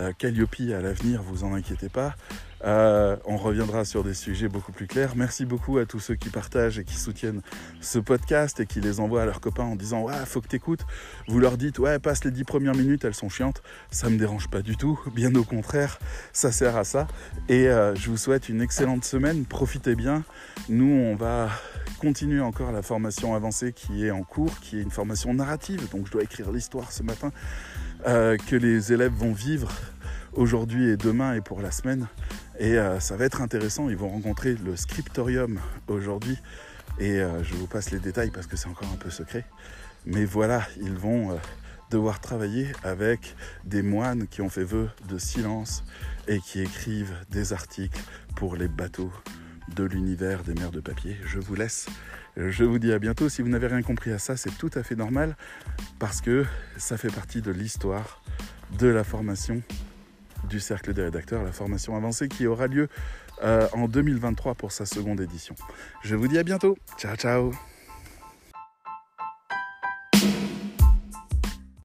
[0.00, 2.16] euh, Calliope à l'avenir, vous en inquiétez pas.
[2.64, 5.14] Euh, on reviendra sur des sujets beaucoup plus clairs.
[5.14, 7.42] Merci beaucoup à tous ceux qui partagent et qui soutiennent
[7.80, 10.86] ce podcast et qui les envoient à leurs copains en disant Ouais, faut que t'écoutes.
[11.28, 13.62] Vous leur dites Ouais, passe les dix premières minutes, elles sont chiantes.
[13.90, 14.98] Ça me dérange pas du tout.
[15.14, 15.98] Bien au contraire,
[16.32, 17.06] ça sert à ça.
[17.48, 19.44] Et euh, je vous souhaite une excellente semaine.
[19.44, 20.24] Profitez bien.
[20.68, 21.50] Nous, on va
[21.98, 25.88] continuer encore la formation avancée qui est en cours, qui est une formation narrative.
[25.90, 27.30] Donc, je dois écrire l'histoire ce matin
[28.06, 29.70] euh, que les élèves vont vivre
[30.32, 32.06] aujourd'hui et demain et pour la semaine.
[32.58, 33.88] Et euh, ça va être intéressant.
[33.88, 36.38] Ils vont rencontrer le scriptorium aujourd'hui.
[36.98, 39.44] Et euh, je vous passe les détails parce que c'est encore un peu secret.
[40.06, 41.38] Mais voilà, ils vont
[41.90, 43.34] devoir travailler avec
[43.64, 45.84] des moines qui ont fait vœu de silence
[46.28, 48.00] et qui écrivent des articles
[48.34, 49.12] pour les bateaux
[49.74, 51.16] de l'univers des mers de papier.
[51.24, 51.86] Je vous laisse.
[52.36, 53.28] Je vous dis à bientôt.
[53.28, 55.36] Si vous n'avez rien compris à ça, c'est tout à fait normal
[55.98, 56.44] parce que
[56.76, 58.22] ça fait partie de l'histoire
[58.78, 59.62] de la formation
[60.46, 62.88] du Cercle des rédacteurs, la formation avancée qui aura lieu
[63.42, 65.54] euh, en 2023 pour sa seconde édition.
[66.02, 66.76] Je vous dis à bientôt.
[66.98, 67.52] Ciao, ciao